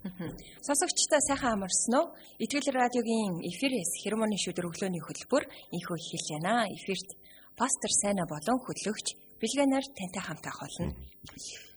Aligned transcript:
Сонсогчдоо 0.00 1.20
сайхан 1.28 1.60
амарсан 1.60 1.94
уу? 2.00 2.06
Итгэл 2.40 2.72
радиогийн 2.72 3.44
эфирээс 3.44 4.00
хермоны 4.00 4.40
шүдэр 4.40 4.68
өглөөний 4.72 5.02
хөтөлбөр 5.04 5.44
инхүү 5.76 5.96
эхэлж 6.00 6.28
байна. 6.40 6.64
Эфирт 6.72 7.08
пастор 7.52 7.92
Сайна 8.00 8.24
болон 8.24 8.58
хөтлөгч 8.64 9.06
Билгэнаар 9.40 9.84
тантай 9.96 10.22
хамтаах 10.24 10.58
болно. 10.60 10.96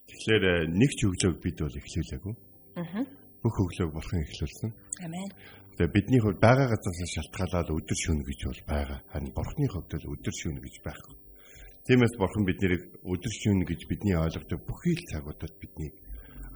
Тэгэхээр 0.08 0.44
э, 0.44 0.56
нэг 0.68 0.92
ч 0.96 1.08
өглөөг 1.08 1.38
бид 1.44 1.58
бол 1.64 1.80
эхлүүлээгүй. 1.80 2.34
Бүх 3.44 3.56
өглөөг 3.60 3.92
бурхан 3.92 4.24
эхлүүлсэн. 4.24 4.72
Амен. 5.04 5.32
Тэгээ 5.80 5.96
бидний 5.96 6.20
хувьд 6.24 6.40
байгаа 6.44 6.68
газраас 6.68 7.12
шалтгаалаад 7.16 7.72
өдөр 7.72 7.98
шөнө 8.04 8.24
гэж 8.28 8.40
бол 8.48 8.62
байгаа. 8.68 9.00
Харин 9.12 9.32
бурханы 9.32 9.68
хувьд 9.72 9.92
л 9.96 10.12
өдөр 10.12 10.36
шөнө 10.36 10.60
гэж 10.60 10.76
байхгүй. 10.84 11.16
Тиймээс 11.88 12.16
бурхан 12.20 12.44
биднийг 12.48 12.84
өдөр 13.04 13.34
шөнө 13.44 13.64
гэж 13.68 13.82
бидний 13.88 14.16
ойлгодог 14.16 14.60
бүхий 14.68 14.96
л 14.96 15.08
цагуудад 15.12 15.54
бидний 15.60 15.92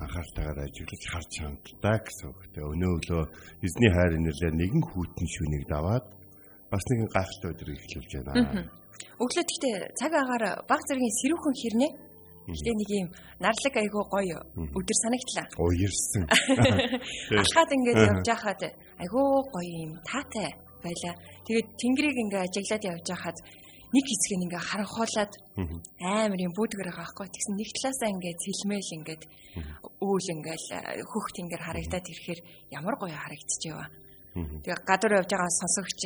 анхаалтайгаар 0.03 0.59
ажиглаж 0.65 1.03
харж 1.11 1.31
ханддаг 1.41 2.01
гэсэн 2.05 2.27
үг. 2.29 2.39
Тэгээ 2.53 2.71
өнөө 2.73 2.91
өглөө 2.97 3.23
эзний 3.65 3.91
хайр 3.93 4.13
инэрлээ 4.17 4.51
нэгэн 4.53 4.83
хүүтэн 4.89 5.27
шүнийг 5.35 5.65
даваад 5.69 6.05
бас 6.71 6.83
нэгэн 6.89 7.09
гайхалтай 7.15 7.49
өдрийг 7.53 7.79
эхлүүлж 7.81 8.11
байна. 8.27 8.69
Өглөө 9.23 9.45
гэхдээ 9.47 9.75
цаг 9.99 10.13
агаар 10.13 10.45
баг 10.69 10.81
зэргийн 10.87 11.17
сэрүүхэн 11.21 11.55
хэрнээ 11.61 11.91
Гэтэ 12.47 12.71
нэг 12.79 12.89
юм 12.95 13.09
нарлаг 13.43 13.75
айгуу 13.75 14.07
гоё 14.07 14.39
өдөр 14.55 14.97
санагдлаа. 15.03 15.47
Уярсан. 15.59 16.23
Алхаад 17.43 17.71
ингээд 17.75 17.99
явж 18.07 18.23
байхад 18.23 18.61
айгуу 19.03 19.43
гоё 19.51 19.73
юм 19.83 19.99
таатай 20.07 20.55
байла. 20.79 21.11
Тэгээд 21.43 21.67
тэнгэрийг 21.75 22.17
ингээд 22.23 22.47
ажиглаад 22.47 22.83
явж 22.87 23.05
байхад 23.11 23.37
нэг 23.95 24.05
хэсэг 24.07 24.31
нь 24.35 24.45
ингээ 24.47 24.63
харанхуулаад 24.67 25.33
амар 26.03 26.39
юм 26.43 26.53
бүүдгэр 26.55 26.89
байгаа 26.91 27.07
байхгүй. 27.07 27.27
Тэгсэн 27.31 27.55
нэг 27.55 27.69
талаасаа 27.71 28.09
ингээ 28.11 28.35
цэлмэл 28.43 28.95
ингээд 28.97 29.23
үүл 30.03 30.27
ингээл 30.35 30.67
хөх 31.07 31.25
тэнгэр 31.35 31.61
харагдаад 31.63 32.05
ирэхээр 32.11 32.39
ямар 32.75 32.95
гоё 32.99 33.15
харагдчихэв. 33.15 34.07
Тэгээ 34.37 34.85
гадуур 34.85 35.13
явж 35.17 35.29
байгаа 35.33 35.49
сонсогч 35.49 35.99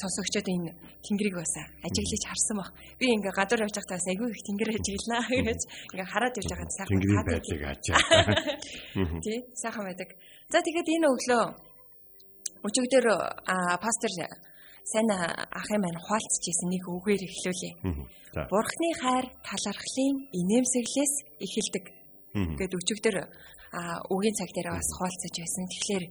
сонсогчдод 0.00 0.48
энэ 0.48 0.70
тэнгэрийг 1.06 1.36
бас 1.38 1.54
ажиглаж 1.86 2.22
харсан 2.26 2.56
баг. 2.58 2.70
Би 2.98 3.06
ингээ 3.14 3.30
гадуур 3.30 3.62
явж 3.62 3.74
байхдаа 3.78 3.98
айгүй 4.10 4.28
их 4.32 4.42
тэнгэр 4.42 4.70
ажиглана 4.74 5.18
гэж 5.30 5.60
ингээ 5.94 6.08
хараад 6.10 6.34
явж 6.40 6.48
байгаад 6.50 6.72
сайхан 6.74 6.90
тэнгэрийн 6.98 7.28
байдлыг 7.30 7.62
ажаа. 7.62 7.98
Тий, 9.24 9.38
сайхан 9.54 9.84
байдаг. 9.86 10.08
За 10.50 10.58
тэгээд 10.66 10.88
энэ 10.98 11.06
өглөө 11.14 11.44
өчигдөр 12.66 13.06
пастор 13.78 14.10
сайн 14.84 15.08
ахын 15.10 15.80
маань 15.82 16.00
хуалцчихсэн 16.02 16.68
нэг 16.70 16.84
үгээр 16.88 17.22
эхлүүлээ. 17.28 17.74
Бурхны 18.50 18.88
хайр 19.00 19.26
талархлын 19.46 20.14
инээмсэглээс 20.32 21.14
эхэлдэг 21.44 21.84
гэд 22.58 22.72
өчигдөр 22.72 23.16
үгийн 24.10 24.36
цаг 24.36 24.50
дээр 24.52 24.68
бас 24.72 24.88
хуалцаж 24.96 25.34
байсан. 25.36 25.64
Тэгэхээр 25.68 26.04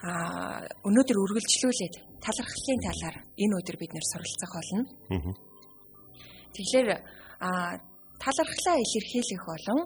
а 0.00 0.64
өнөөдөр 0.88 1.18
үргэлжлүүлээд 1.20 1.94
талархлын 2.24 2.80
талаар 2.80 3.16
энэ 3.36 3.56
өдөр 3.60 3.76
бид 3.76 3.92
нэр 3.92 4.06
суралцах 4.08 4.52
болно. 4.56 4.84
Тэгэхээр 6.56 6.88
а 7.44 7.76
талархлаа 8.22 8.76
илэрхийлэх 8.80 9.44
болон 9.44 9.80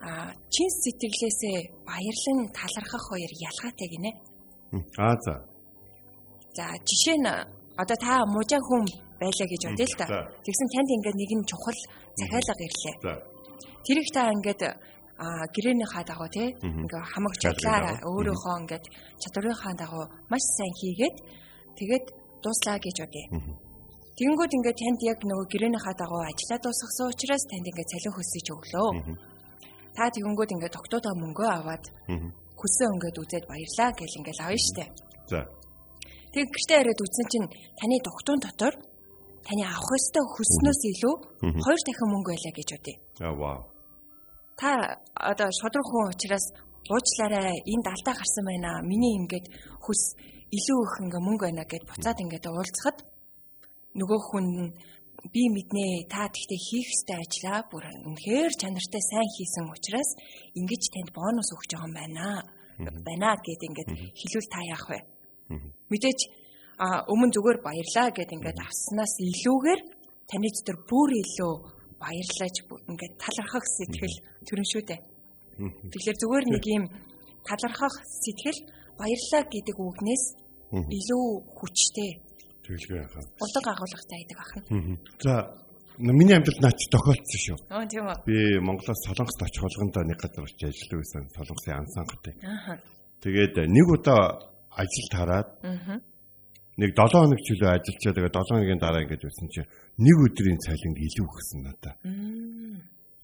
а 0.00 0.30
чин 0.52 0.68
сэтгэлээсээ 0.82 1.58
баярлан 1.88 2.38
талархах 2.52 3.04
хоёр 3.08 3.32
ялгаатай 3.48 3.88
гинэ. 3.88 4.10
Аа 4.98 5.16
за. 5.24 5.55
За 6.56 6.64
жишээ 6.88 7.16
нь 7.20 7.28
одоо 7.76 7.96
та 8.00 8.24
мужаа 8.34 8.60
хүн 8.64 8.84
байлаа 9.20 9.46
гэж 9.52 9.62
бодъё 9.68 9.86
л 9.86 9.98
та. 10.00 10.06
Тэгсэн 10.44 10.68
танд 10.72 10.90
ингээд 10.96 11.16
нэгэн 11.20 11.42
чухал 11.44 11.78
захиалга 12.16 12.64
ирлээ. 12.66 12.96
Тэр 13.84 13.96
их 14.00 14.10
та 14.16 14.32
ингээд 14.32 14.62
а 15.16 15.26
гэрээнийхаа 15.52 16.04
дагуу 16.04 16.28
тий 16.32 16.48
ингээ 16.60 17.02
хамаг 17.12 17.34
чадлаараа 17.40 17.94
өөрийнхөө 18.08 18.54
ингээд 18.62 18.84
чадварынхаа 19.20 19.74
дагуу 19.76 20.04
маш 20.32 20.44
сайн 20.56 20.72
хийгээд 20.80 21.16
тэгээд 21.78 22.04
дууслаа 22.40 22.76
гэж 22.80 22.96
бодъё. 23.04 23.26
Тэгэнгүүт 24.16 24.52
ингээд 24.56 24.80
танд 24.80 25.00
яг 25.12 25.18
нөгөө 25.28 25.46
гэрээнийхаа 25.52 25.94
дагуу 26.00 26.22
ажиллаа 26.24 26.60
дуусгасан 26.64 27.12
учраас 27.12 27.44
танд 27.52 27.68
ингээд 27.68 27.90
цалин 27.92 28.12
хөсөж 28.16 28.46
өглөө. 28.56 28.88
Та 29.96 30.08
тэгэнгүүт 30.08 30.54
ингээд 30.56 30.76
тогтоодоо 30.76 31.14
мөнгөө 31.20 31.48
аваад 31.52 31.84
хөсөө 32.60 32.88
ингээд 32.96 33.20
үзээд 33.20 33.44
баярлаа 33.48 33.90
гэл 33.92 34.18
ингээд 34.20 34.40
авна 34.40 34.60
штэ. 34.68 34.84
За. 35.32 35.40
Тэг 36.32 36.46
гэртээ 36.54 36.80
яриад 36.82 37.00
үзсэн 37.04 37.26
чинь 37.32 37.48
таны 37.78 37.96
тогтоон 38.06 38.40
дотор 38.42 38.74
таны 39.46 39.62
авах 39.62 39.90
ёстой 39.98 40.24
хөснөөс 40.34 40.80
илүү 40.90 41.14
хоёр 41.64 41.80
дахин 41.86 42.08
мөнгө 42.10 42.30
байлаа 42.34 42.54
гэж 42.58 42.68
бодъё. 42.74 42.96
Аа 43.26 43.34
вау. 43.40 43.60
Та 44.58 44.70
одоо 45.14 45.48
шодрох 45.60 45.86
хүн 45.90 46.10
учраас 46.12 46.46
уучлаарай 46.90 47.58
энд 47.72 47.86
алдаа 47.86 48.14
гарсан 48.18 48.44
байна. 48.46 48.70
Миний 48.90 49.14
ингээд 49.20 49.46
хөс 49.84 50.02
илүү 50.56 50.78
их 50.86 50.94
ингээ 51.04 51.22
мөнгө 51.26 51.44
байна 51.46 51.64
гэд 51.70 51.84
буцаад 51.90 52.22
ингээд 52.24 52.46
уулзахад 52.50 52.98
нөгөө 54.00 54.20
хүн 54.28 54.46
би 55.32 55.42
мэднэ 55.50 56.06
та 56.12 56.28
тэгтээ 56.30 56.60
хийх 56.66 56.88
ёстой 56.94 57.18
ажлаа 57.18 57.60
бүр 57.70 57.84
үнэхээр 58.06 58.52
чанартай 58.60 59.02
сайн 59.02 59.28
хийсэн 59.34 59.66
учраас 59.74 60.10
ингэж 60.58 60.82
танд 60.94 61.10
бонус 61.16 61.50
өгч 61.54 61.70
байгаа 61.74 61.88
юм 61.88 61.94
байна. 61.98 62.26
байна 62.78 63.30
гэд 63.46 63.60
ингээд 63.68 63.90
хэлүүл 64.18 64.48
та 64.52 64.60
яах 64.70 64.86
вэ? 64.90 64.98
Мэдээж 65.90 66.20
а 66.76 67.04
өмнө 67.08 67.32
зүгээр 67.32 67.58
баярлаа 67.64 68.08
гэд 68.12 68.30
ингээд 68.36 68.58
авснаас 68.60 69.14
илүүгээр 69.22 69.80
таны 70.28 70.48
дотор 70.52 70.78
бүр 70.84 71.10
илүү 71.22 71.54
баярлаж 72.02 72.56
ингээд 72.90 73.14
талархах 73.16 73.64
сэтгэл 73.64 74.16
төрөн 74.44 74.68
шүү 74.68 74.82
дээ. 74.84 75.00
Тэгэхээр 75.92 76.18
зүгээр 76.20 76.44
нэг 76.52 76.64
юм 76.68 76.84
талархах 77.48 77.96
сэтгэл 78.04 78.60
баярлаа 79.00 79.42
гэдэг 79.48 79.76
үгнээс 79.80 80.24
илүү 80.74 81.26
хүчтэй. 81.56 82.10
Тэгэлгүй 82.66 82.98
яхаа. 83.00 83.24
Удаг 83.40 83.64
агуулгатай 83.72 84.18
байдаг 84.20 84.38
ахна. 84.42 84.60
За 85.22 85.32
миний 85.96 86.36
амьдралд 86.36 86.60
наач 86.60 86.80
тохиолдсон 86.92 87.40
шүү. 87.46 87.58
Аа 87.72 87.86
тийм 87.88 88.04
үү. 88.04 88.16
Би 88.26 88.36
Монголоос 88.60 89.00
Солонгост 89.06 89.40
очих 89.46 89.62
болгондоо 89.62 90.02
нэг 90.04 90.18
газар 90.20 90.44
очиж 90.44 90.68
ажилладаг 90.68 90.98
байсан. 91.00 91.22
Солонгосын 91.32 91.78
ансангат. 91.78 92.24
Аа. 92.42 92.76
Тэгээд 93.22 93.54
нэг 93.70 93.86
удаа 93.88 94.20
ажилд 94.76 95.12
хараад 95.12 95.48
нэг 96.76 96.90
7 96.92 97.08
хоног 97.08 97.40
ч 97.40 97.56
үлээ 97.56 97.72
ажиллачаа 97.72 98.12
тэгээд 98.12 98.36
7 98.36 98.52
хоногийн 98.52 98.80
дараа 98.80 99.02
ингэж 99.04 99.22
байсан 99.24 99.48
чинь 99.48 99.68
нэг 99.96 100.16
өдрийн 100.28 100.60
цалинг 100.60 100.96
илүү 101.00 101.24
өгсөн 101.24 101.60
надаа. 101.64 101.94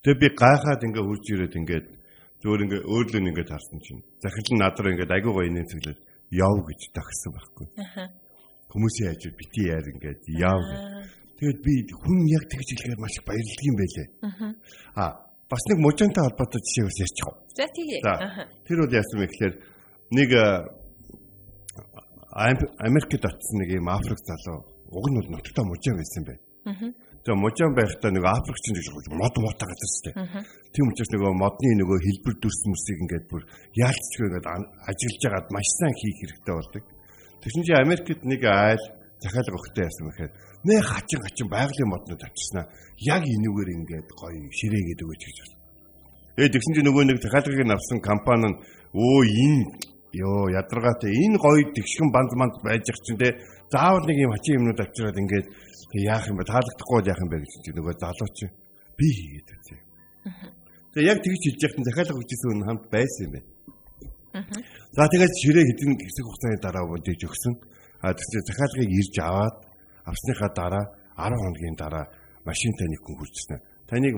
Тэгээд 0.00 0.22
би 0.24 0.28
гайхаад 0.32 0.80
ингээ 0.88 1.04
хурж 1.04 1.24
ирээд 1.28 1.58
ингээд 1.60 1.86
зөвөр 2.40 2.60
ингээ 2.64 2.82
өөрлөө 2.88 3.20
ингээд 3.28 3.52
харсан 3.52 3.78
чинь 3.84 4.00
захирал 4.24 4.52
нь 4.56 4.62
надраа 4.64 4.92
ингээд 4.96 5.14
айгуу 5.14 5.32
гоё 5.36 5.52
нээцэглээд 5.52 6.00
яв 6.32 6.56
гэж 6.64 6.80
тагсан 6.96 7.30
байхгүй. 7.36 7.66
Хүмүүсийн 8.72 9.12
ажил 9.12 9.36
бити 9.36 9.60
яар 9.68 9.84
ингээд 9.84 10.22
яв. 10.40 10.60
Тэгээд 11.36 11.60
би 11.60 11.72
хүн 11.92 12.18
яг 12.32 12.44
тэгж 12.48 12.68
хэлэхээр 12.72 13.04
маш 13.04 13.14
баярлдаг 13.20 13.64
юм 13.68 13.76
байлээ. 13.76 14.08
Аа 14.96 15.12
бас 15.52 15.62
нэг 15.68 15.78
мужаантай 15.84 16.24
холбоотой 16.24 16.60
жишээ 16.64 16.88
бас 16.88 16.98
ярьчих. 17.04 17.28
За 17.52 17.66
тийм. 17.76 18.00
Тэр 18.64 18.78
бол 18.80 18.96
яасан 18.96 19.18
бэ 19.20 19.28
гэхээр 19.28 19.54
нэг 20.16 20.30
Америкт 22.32 23.24
очсон 23.24 23.56
нэг 23.60 23.76
юм 23.76 23.88
Африк 23.92 24.18
залуу 24.24 24.64
уг 24.88 25.06
нь 25.08 25.16
бол 25.20 25.30
нутагтаа 25.36 25.64
мужаан 25.68 25.96
байсан 26.00 26.24
бай. 26.24 26.38
Тэгээ 27.22 27.38
мужаан 27.38 27.72
байхдаа 27.76 28.10
нэг 28.10 28.24
Африкчин 28.24 28.74
гэж 28.76 28.86
мод 29.12 29.36
муутай 29.36 29.68
газар 29.68 29.90
шүү 29.92 30.04
дээ. 30.06 30.16
Тийм 30.72 30.88
учраас 30.88 31.12
нөгөө 31.12 31.32
модны 31.36 31.70
нөгөө 31.76 31.98
хэлбэр 32.02 32.34
дүрс 32.40 32.60
мөсийг 32.72 32.98
ингээд 33.04 33.26
бүр 33.28 33.42
яалтчгүй 33.76 34.26
ингээд 34.26 34.46
ажиллаж 34.48 35.20
байгаад 35.22 35.48
маш 35.52 35.68
сайн 35.76 35.94
хийх 36.00 36.18
хэрэгтэй 36.18 36.54
болдог. 36.56 36.84
Тэгсэн 37.42 37.62
чинь 37.66 37.82
Америкт 37.84 38.20
нэг 38.24 38.42
айл 38.48 38.84
захиалга 39.22 39.56
өгөхтэй 39.58 39.84
яасан 39.86 40.06
бэхээр 40.08 40.32
нэ 40.66 40.74
хачин 40.82 41.20
хачин 41.22 41.48
байгалийн 41.52 41.90
моднод 41.92 42.22
авчирснаа 42.26 42.66
яг 43.12 43.22
энүүгээр 43.22 43.70
ингээд 43.76 44.08
гоё 44.18 44.48
ширээгээд 44.58 45.04
өгөөч 45.04 45.22
гэж 45.26 45.36
байна. 45.42 45.56
Ээ 46.40 46.48
тэгсэн 46.48 46.74
чинь 46.74 46.88
нөгөө 46.88 47.04
нэг 47.06 47.18
захиалгыг 47.22 47.70
авсан 47.70 47.98
компани 48.00 48.48
нь 48.50 48.56
өө 48.96 49.20
энэ 49.46 49.91
ёо 50.12 50.52
ядаргаатай 50.52 51.10
энэ 51.12 51.40
гоё 51.40 51.64
тэгшгэн 51.72 52.08
банд 52.12 52.32
манд 52.36 52.54
байж 52.64 52.84
ах 52.92 53.00
чинь 53.04 53.16
те 53.16 53.32
заавал 53.72 54.04
нэг 54.04 54.18
юм 54.20 54.32
хачин 54.32 54.60
юмнууд 54.60 54.80
авчираад 54.84 55.16
ингээд 55.16 55.46
яах 56.04 56.28
юм 56.28 56.36
бэ 56.36 56.44
таалагдахгүй 56.44 57.00
яах 57.08 57.20
юм 57.24 57.30
бэ 57.32 57.40
гэж 57.40 57.52
чинь 57.64 57.76
нөгөө 57.80 57.94
залууч 57.96 58.38
би 58.98 59.06
хийгээд 59.08 59.48
үзье. 59.56 59.78
Тэгээ 60.92 61.10
яг 61.12 61.18
тэгж 61.24 61.42
хийж 61.42 61.58
яхад 61.64 61.86
захиалга 61.88 62.20
өгчсэн 62.20 62.48
хүн 62.52 62.66
хамт 62.68 62.84
байсан 62.92 63.24
юм 63.26 63.32
байна. 63.32 63.48
За 64.96 65.08
тэгээд 65.08 65.32
ширээ 65.40 65.64
хэдэн 65.68 65.92
хэсэг 65.96 66.24
хугацааны 66.24 66.58
дараа 66.60 66.84
бодож 66.88 67.20
өгсөн. 67.24 67.54
А 68.04 68.12
тэгвэл 68.12 68.48
захиалгыг 68.48 68.90
ирж 68.92 69.14
аваад 69.20 69.56
авсныхаа 70.04 70.50
дараа 70.52 70.84
10 71.16 71.40
хоногийн 71.40 71.76
дараа 71.76 72.04
машинтай 72.44 72.88
нэг 72.88 73.00
хүн 73.04 73.16
хурцсан. 73.16 73.60
Таныг 73.88 74.16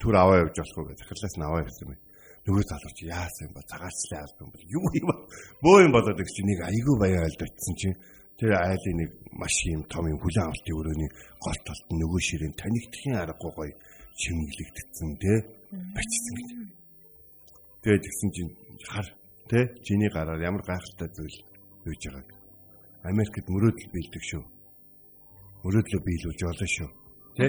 түр 0.00 0.14
аваа 0.16 0.44
явж 0.44 0.56
болох 0.60 0.76
уу 0.78 0.88
гэж 0.88 0.98
захиалгаас 1.00 1.36
нь 1.36 1.44
аваа 1.44 1.64
явсан 1.64 1.88
юм. 1.88 2.00
Нөгөө 2.44 2.64
залууч 2.68 2.98
яасан 3.08 3.48
ба 3.56 3.60
цагаалцлаа 3.64 4.20
албан 4.24 4.48
бол 4.52 4.64
юу 4.76 4.86
юм 5.00 5.08
бөө 5.64 5.78
юм 5.86 5.92
болоод 5.96 6.18
гэж 6.20 6.36
нэг 6.44 6.58
айгүй 6.68 6.96
баяа 7.00 7.24
альдчихсан 7.24 7.74
чинь 7.80 7.96
тэр 8.36 8.52
айлын 8.58 8.96
нэг 9.00 9.10
маш 9.40 9.56
юм 9.72 9.82
том 9.88 10.04
юм 10.12 10.18
хүлэн 10.20 10.44
авалтын 10.44 10.76
өрөөний 10.76 11.10
гол 11.40 11.58
талд 11.64 11.84
нөгөө 11.88 12.20
ширээн 12.28 12.54
танигдхийн 12.60 13.16
аргагүй 13.16 13.52
гоё 13.56 13.72
чимэглэгдсэн 14.20 15.10
те 15.22 15.32
бачсан 15.96 16.34
гэж. 16.36 16.48
Тэгээд 17.82 18.04
тэгсэн 18.04 18.30
чинь 18.36 18.52
хар 18.92 19.06
те 19.48 19.58
чиний 19.86 20.10
гараар 20.12 20.40
ямар 20.44 20.62
гайхалтай 20.68 21.08
зүйл 21.16 21.36
үйж 21.88 22.02
байгааг. 22.12 22.28
Америкт 23.08 23.48
мөрөөдөл 23.48 23.92
биелдэг 23.92 24.22
шүү. 24.30 24.44
Мөрөөдлөө 25.64 26.00
биелүүлж 26.04 26.40
болно 26.44 26.68
шүү. 26.76 26.88
Тэ? 27.36 27.46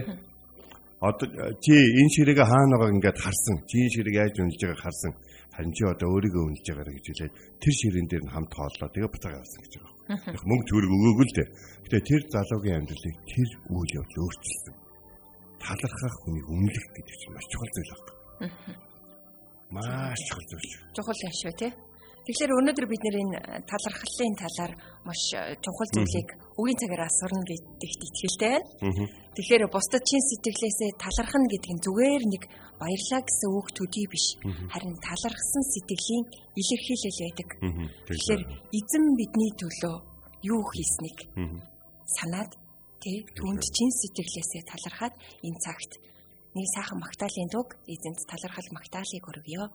Одоо 1.03 1.27
чи 1.59 1.73
энэ 1.75 2.11
ширээгээ 2.15 2.47
хаана 2.47 2.75
байгааг 2.79 2.95
ингээд 2.95 3.19
харсан. 3.19 3.57
Чи 3.67 3.75
энэ 3.83 3.93
ширээг 3.95 4.15
яаж 4.15 4.35
үнэлж 4.39 4.61
байгааг 4.63 4.83
харсан. 4.83 5.11
Харин 5.55 5.73
чи 5.75 5.83
одоо 5.83 6.07
өөрийгөө 6.15 6.43
үнэлж 6.47 6.67
байгаарэ 6.71 6.95
гэж 6.95 7.05
хэлээд 7.07 7.33
тэр 7.59 7.73
ширээн 7.79 8.07
дээр 8.07 8.23
нь 8.23 8.33
хамт 8.35 8.51
хооллоо. 8.55 8.89
Тэгээ 8.95 9.11
буцаага 9.11 9.39
авсан 9.43 9.61
гэж 9.63 9.73
байгаа. 9.75 9.95
Яг 10.35 10.43
мөнгө 10.47 10.65
төгрөг 10.71 10.91
өгөөгүй 10.95 11.25
л 11.27 11.35
дээ. 11.35 11.49
Гэтэ 11.83 11.99
тэр 12.09 12.21
залуугийн 12.31 12.79
амьдралыг 12.79 13.17
тэр 13.27 13.49
үйл 13.75 13.91
явдал 13.99 14.23
өөрчилсөн. 14.23 14.75
Талархах 15.59 16.15
хүнийг 16.23 16.47
үнэлэх 16.47 16.87
гэдэг 16.95 17.15
чинь 17.19 17.35
маш 17.35 17.45
чухал 17.51 17.71
зүйл 17.75 17.91
байна. 17.91 18.15
Маш 19.75 20.19
чухал 20.27 20.47
зүйл. 20.47 20.71
Чухал 20.95 21.23
юм 21.25 21.33
шүү 21.35 21.53
тий. 21.59 21.71
Тэгэхээр 22.25 22.57
өнөөдөр 22.57 22.87
бид 22.89 23.01
нэр 23.05 23.17
энэ 23.21 23.37
талархлын 23.69 24.33
талаар 24.33 24.73
маш 25.05 25.21
чухал 25.61 25.89
зүйлийг 25.93 26.29
үгийн 26.57 26.79
цагаар 26.81 27.05
асуурна 27.05 27.45
гэдэгт 27.45 28.01
итгэлтэй 28.01 28.49
байна. 28.81 29.05
Тэгэхээр 29.37 29.63
бусдад 29.69 30.01
чин 30.01 30.21
сэтгэлээсээ 30.25 30.91
талархна 30.97 31.45
гэдэг 31.45 31.71
нь 31.77 31.83
зүгээр 31.85 32.23
нэг 32.25 32.43
баярлаа 32.81 33.21
гэсэн 33.21 33.49
үг 33.53 33.67
төдий 33.77 34.07
биш. 34.09 34.25
Харин 34.41 34.97
талархсан 35.05 35.63
сэтгэлийн 35.69 36.25
илэрхийлэл 36.57 37.21
байдаг. 37.21 37.49
Тэгэхээр 38.09 38.41
эзэн 38.73 39.05
бидний 39.21 39.51
төлөө 39.61 39.95
юу 40.49 40.61
хийснийг 40.73 41.29
санаад 42.09 42.51
тий 43.05 43.21
түнд 43.37 43.61
чин 43.61 43.89
сэтгэлээсээ 44.01 44.63
талархаад 44.65 45.13
энэ 45.45 45.61
цагт 45.61 45.91
нэг 46.57 46.65
сайхан 46.73 46.97
магтаалын 47.05 47.49
дуг 47.53 47.77
эзэнт 47.85 48.19
талархал 48.25 48.69
магтаалыг 48.73 49.23
өргөё. 49.29 49.65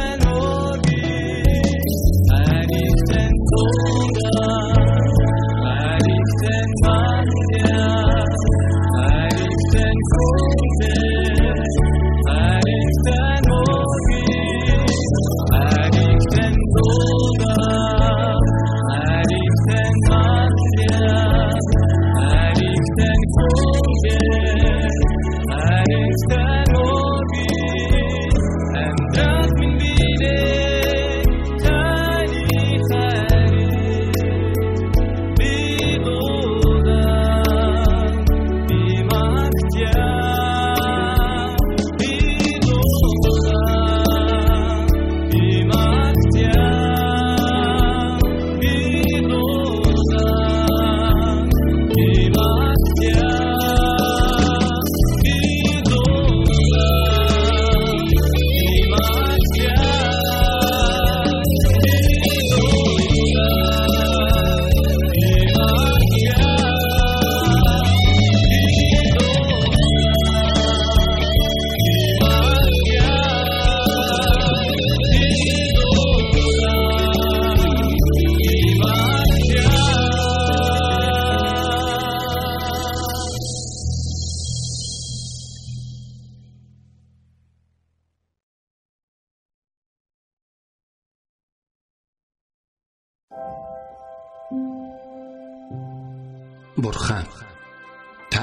and 0.00 0.29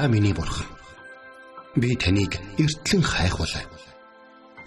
миний 0.08 0.32
бурхан. 0.32 0.66
Би 1.76 1.96
таныг 1.96 2.32
эртлэн 2.58 3.02
хайхвалаа. 3.02 3.64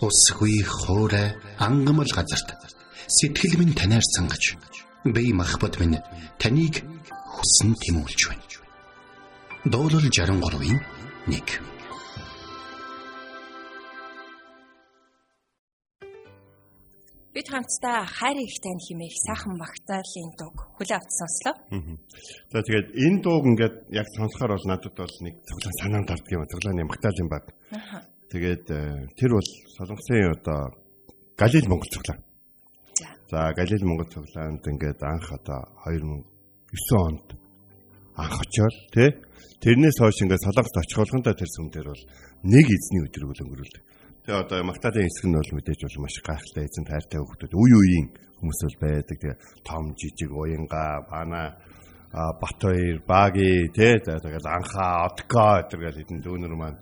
Усгүй 0.02 0.64
хоорой 0.64 1.36
ангамл 1.58 2.10
газарт 2.16 2.50
сэтгэл 3.08 3.60
минь 3.60 3.74
танаар 3.74 4.06
сангаж 4.16 4.56
би 5.06 5.34
махбат 5.34 5.80
минь 5.80 5.98
таныг 6.40 6.84
хүсн 7.34 7.74
тимүүлж 7.82 8.22
байна. 8.30 8.46
Дуурал 9.66 10.06
63-ийн 10.10 10.80
1 11.28 11.81
Бид 17.32 17.48
хамтдаа 17.48 18.04
хайр 18.04 18.44
ихтэй 18.44 18.76
хэмээх 18.76 19.16
сайхан 19.24 19.56
магтаалын 19.56 20.36
дуу 20.36 20.52
хүлээ 20.76 21.00
авч 21.00 21.12
сонслоо. 21.16 21.56
За 22.52 22.60
тэгээд 22.60 22.92
энэ 22.92 23.24
дууг 23.24 23.48
ингээд 23.56 23.76
яг 23.88 24.08
сонсохоор 24.20 24.60
бол 24.60 24.68
надад 24.68 24.92
бол 25.00 25.16
нэг 25.24 25.36
цоглон 25.48 25.76
санаанд 25.80 26.12
ордог 26.12 26.28
юм. 26.28 26.44
Цоглооны 26.52 26.84
магтаалын 26.92 27.30
баг. 27.32 27.46
Тэгээд 28.36 28.66
э, 28.68 29.08
тэр 29.16 29.32
бол 29.40 29.50
солонгосын 29.80 30.28
одоо 30.28 30.60
Галил 31.40 31.68
Монгол 31.72 31.88
цоглоо. 31.96 32.20
За 33.32 33.40
Галил 33.56 33.84
Монгол 33.88 34.12
цоглоонд 34.12 34.68
ингээд 34.68 35.00
анх 35.00 35.32
одоо 35.32 35.72
2009 35.88 36.28
онд 37.00 37.28
анх 38.20 38.36
очоод 38.44 38.76
тий 38.92 39.08
тэрнээс 39.64 39.98
хойш 40.04 40.20
ингээд 40.20 40.44
солонгост 40.44 40.84
очих 40.84 41.00
болгондоо 41.00 41.32
тэр 41.32 41.48
сүм 41.48 41.72
дээр 41.72 41.88
бол 41.96 42.04
нэг 42.44 42.68
эзний 42.68 43.08
өдрийг 43.08 43.40
өнгөрүүлдэг. 43.40 43.84
Тэгээ 44.22 44.38
одоо 44.38 44.62
магтаалын 44.70 45.10
хэсэг 45.10 45.26
нь 45.26 45.38
бол 45.40 45.54
мэдээж 45.58 45.82
бол 45.82 46.06
маш 46.06 46.16
гайхалтай 46.22 46.64
эзэн 46.70 46.86
тайртай 46.86 47.18
хүмүүс 47.26 47.58
үе 47.58 47.74
үеийн 47.74 48.08
хүмүүс 48.38 48.60
бол 48.70 48.78
байдаг. 48.86 49.18
Тэгээ 49.18 49.38
том 49.66 49.84
жижиг 49.98 50.30
уянга 50.30 51.02
бана 51.10 51.58
Батбаяр, 52.14 53.02
Баги 53.08 53.74
тий 53.74 53.98
тэгээд 53.98 54.46
анхаа, 54.46 55.10
Отко 55.10 55.66
гэдэг 55.66 56.06
хэдэн 56.06 56.22
дүүнэр 56.22 56.54
маань 56.54 56.78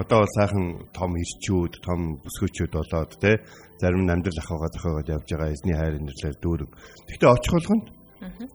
одоо 0.00 0.24
бол 0.24 0.32
сайхан 0.32 0.88
том 0.96 1.12
ирчүүд, 1.12 1.76
том 1.84 2.24
бүсгүүчүүд 2.24 2.72
болоод 2.72 3.12
тий 3.20 3.36
зарим 3.76 4.08
нь 4.08 4.12
амьдрал 4.14 4.40
ахуйгаа 4.40 4.72
зохиогоод 4.72 5.12
явж 5.12 5.28
байгаа 5.28 5.52
эзний 5.52 5.76
хайр 5.76 6.00
нэрлэл 6.00 6.40
дүүрэг. 6.40 6.70
Гэхдээ 7.04 7.34
очих 7.36 7.52
болгонд 7.52 7.86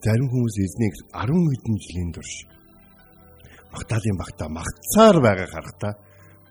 зарим 0.02 0.28
хүмүүс 0.34 0.56
эзнийг 0.58 0.94
10 1.14 1.38
хэдэн 1.38 1.76
жилийн 1.86 2.12
турш 2.18 2.34
магтаалын 3.78 4.18
багтаа 4.18 4.50
магтсаар 4.50 5.18
байгаа 5.22 5.48
харахтаа 5.54 5.94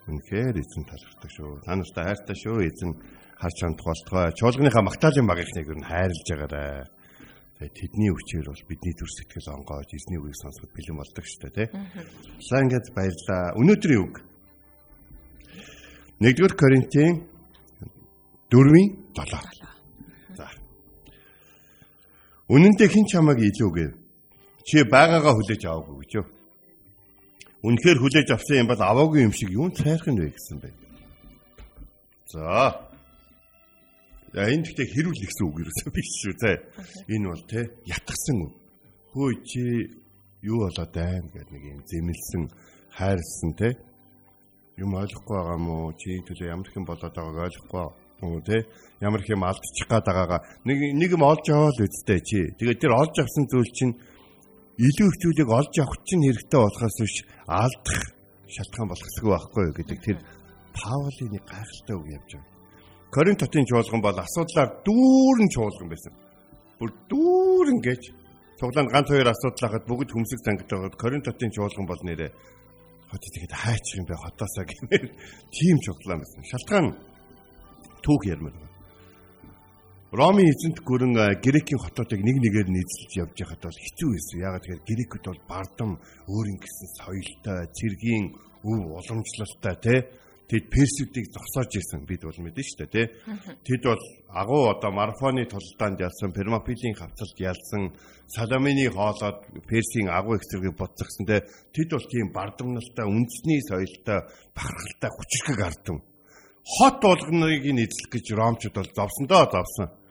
Үнэхээр 0.03 0.59
эзэн 0.59 0.83
талархдаг 0.83 1.31
шүү. 1.31 1.63
Та 1.63 1.79
нартай 1.79 2.05
хайртай 2.11 2.37
шүү. 2.37 2.59
Эзэн 2.67 2.91
харж 3.39 3.57
чанд 3.59 3.79
болтгой. 3.79 4.35
Чуулганыхаа 4.35 4.83
магтаалын 4.83 5.31
багийнхныг 5.31 5.67
ер 5.71 5.79
нь 5.79 5.87
хайрлаж 5.87 6.27
байгаарай. 6.27 6.91
Тэгээ 7.63 7.79
тэдний 7.79 8.11
хүчээр 8.11 8.47
бол 8.51 8.65
бидний 8.67 8.95
төр 8.99 9.07
сэтгэл 9.07 9.55
онгоож 9.55 9.91
эзний 9.95 10.19
үгийг 10.19 10.35
сонсоход 10.35 10.75
бэлэн 10.75 10.99
болдог 10.99 11.23
шүү 11.23 11.41
дээ, 11.47 11.55
тий. 11.55 11.69
За 12.43 12.59
ингээд 12.59 12.91
баярлаа. 12.91 13.55
Өнөөдрийн 13.55 14.03
үг. 14.03 14.15
1-р 16.19 16.55
Коринтын 16.59 17.15
4-ийн 18.51 18.89
7. 19.15 19.63
За. 20.35 20.51
Үнэн 22.51 22.75
дээр 22.75 22.91
хэн 22.91 23.07
чамайг 23.07 23.39
илүү 23.39 23.71
гэв? 23.71 23.91
Чи 24.67 24.83
байгаагаа 24.83 25.35
хүлээж 25.39 25.63
аваагүй 25.67 26.03
гэж 26.03 26.13
юу? 26.19 26.27
Үнэхээр 27.62 27.99
хүлээж 28.02 28.28
авсан 28.35 28.66
юм 28.66 28.69
бол 28.71 28.83
аваагүй 28.83 29.23
юм 29.23 29.35
шиг 29.35 29.54
юун 29.54 29.71
цайрах 29.71 30.11
нь 30.11 30.19
вэ 30.19 30.35
гэсэн 30.35 30.59
бэ. 30.59 30.71
За. 32.35 32.90
За 34.35 34.50
энэ 34.50 34.66
гэхдээ 34.66 34.88
хэрүүл 34.90 35.21
гэсэн 35.23 35.45
үг 35.47 35.57
юусэн 35.62 35.90
биш 35.95 36.11
шүү 36.26 36.35
те. 36.42 36.52
Энэ 37.07 37.31
бол 37.31 37.45
те 37.47 37.71
ятгсан 37.87 38.37
үг. 38.42 38.52
Хөөе 39.14 39.35
чи 39.47 39.62
юу 40.42 40.66
болоод 40.66 40.90
байна 40.90 41.28
гэдэг 41.31 41.52
нэг 41.54 41.64
юм 41.71 41.81
зэмлсэн 41.87 42.42
хайрлсан 42.99 43.52
те. 43.54 43.78
Юм 44.83 44.99
ойлгохгүй 44.99 45.37
байгаа 45.38 45.59
мó 45.62 45.95
чи 45.95 46.19
төлөө 46.26 46.50
ямар 46.50 46.66
хэм 46.66 46.83
болоод 46.83 47.14
байгааг 47.14 47.47
ойлгохгүй 47.47 47.85
мó 48.26 48.40
те. 48.42 48.59
Ямар 48.99 49.23
хэм 49.23 49.47
алдчих 49.47 49.87
гээд 49.87 50.07
байгаагаа 50.11 50.40
нэг 50.66 50.78
нэг 50.99 51.11
юм 51.14 51.23
олж 51.23 51.47
аваа 51.47 51.71
л 51.71 51.85
үсттэй 51.87 52.21
чи. 52.26 52.40
Тэгээд 52.59 52.83
тэр 52.83 52.99
олж 52.99 53.14
авсан 53.23 53.47
зүйл 53.47 53.71
чинь 53.71 53.95
илүү 54.81 55.09
их 55.09 55.17
зүйлийг 55.21 55.49
олж 55.52 55.75
авах 55.81 56.00
чинь 56.09 56.25
хэрэгтэй 56.25 56.61
болохоос 56.61 56.97
биш 57.00 57.17
алдах 57.45 58.00
шалтгаан 58.49 58.88
болохсгүй 58.88 59.31
байхгүй 59.33 59.67
гэдэг 59.76 59.99
тэр 60.00 60.19
Паулийн 60.73 61.37
нэг 61.37 61.45
гайхалтай 61.45 61.97
үг 61.97 62.09
явж 62.17 62.31
байгаа. 62.33 62.49
Коринт 63.12 63.41
хотын 63.45 63.69
чуулган 63.69 64.00
бол 64.00 64.17
асуудлаар 64.17 64.71
дүүрэн 64.88 65.49
чуулган 65.52 65.88
байсан. 65.93 66.12
Бүр 66.81 66.91
дүүрэн 67.12 67.81
гэж 67.85 68.02
цуглаанд 68.57 68.88
ганц 68.88 69.09
хоёр 69.12 69.29
асуудал 69.29 69.69
хахад 69.69 69.85
бүгд 69.85 70.11
хүмсэг 70.17 70.41
зангидаад 70.41 70.97
Коринт 70.97 71.29
хотын 71.29 71.52
чуулган 71.52 71.85
бол 71.85 72.02
нэрээ 72.09 72.33
хот 73.12 73.23
ихэд 73.29 73.52
хайчих 73.52 74.00
юм 74.00 74.07
бэ 74.09 74.17
хотоосаа 74.17 74.64
гэмээр 74.64 75.05
тийм 75.52 75.76
чуулган 75.85 76.25
байсан. 76.25 76.41
Шалтгаан 76.49 76.87
түүх 78.00 78.23
ярмаар. 78.25 78.72
Ромын 80.12 80.45
эзэнт 80.45 80.85
гүрэн 80.85 81.40
грекийн 81.40 81.81
хотуудыг 81.81 82.21
нэг 82.21 82.37
нэгээр 82.37 82.69
нь 82.69 82.81
эзэлж 82.85 83.12
явж 83.25 83.33
байхад 83.33 83.64
бол 83.64 83.81
хэцүү 83.81 84.09
байсан. 84.12 84.45
Яагаад 84.45 84.62
тэгэхээр 84.64 84.88
грекүүд 84.92 85.25
бол 85.25 85.42
бардам 85.49 85.90
өөрийн 86.28 86.59
гэсэн 86.61 86.88
соёлтой, 87.00 87.59
цэргийн 87.73 88.25
өв 88.61 88.81
уламжлалтай 88.92 89.76
тий 89.81 90.00
Тэд 90.52 90.69
персүүдийг 90.69 91.33
зогсоож 91.33 91.73
ирсэн 91.81 92.04
бид 92.04 92.28
бол 92.28 92.37
мэдэн 92.45 92.61
шүү 92.61 92.85
дээ 92.85 92.92
тий. 92.92 93.07
Тэд 93.64 93.88
бол 93.88 94.02
агуу 94.37 94.69
одоо 94.69 94.92
марафоны 94.92 95.49
тулдаанд 95.49 95.97
ялсан, 95.97 96.28
пермапилийн 96.37 96.92
хавцалд 96.92 97.40
ялсан, 97.40 97.97
саламины 98.28 98.92
хоолоод 98.92 99.49
персийн 99.64 100.12
агуу 100.12 100.37
их 100.37 100.45
зэргийг 100.45 100.76
бодсогсон 100.76 101.25
тий. 101.25 101.40
Тэд 101.73 101.88
бол 101.97 102.04
тийм 102.04 102.37
бардамналтай, 102.37 103.07
үндэсний 103.09 103.64
соёлтой, 103.64 104.28
бахархалтай 104.52 105.11
хүчрхэг 105.16 105.61
ардам. 105.64 105.99
Хот 106.69 106.97
болгоныг 107.00 107.64
нь 107.73 107.83
эзлэх 107.88 108.12
гэж 108.12 108.26
ромчууд 108.37 108.76
бол 108.76 108.90
зовсондоо 108.92 109.49
зовсон. 109.49 110.02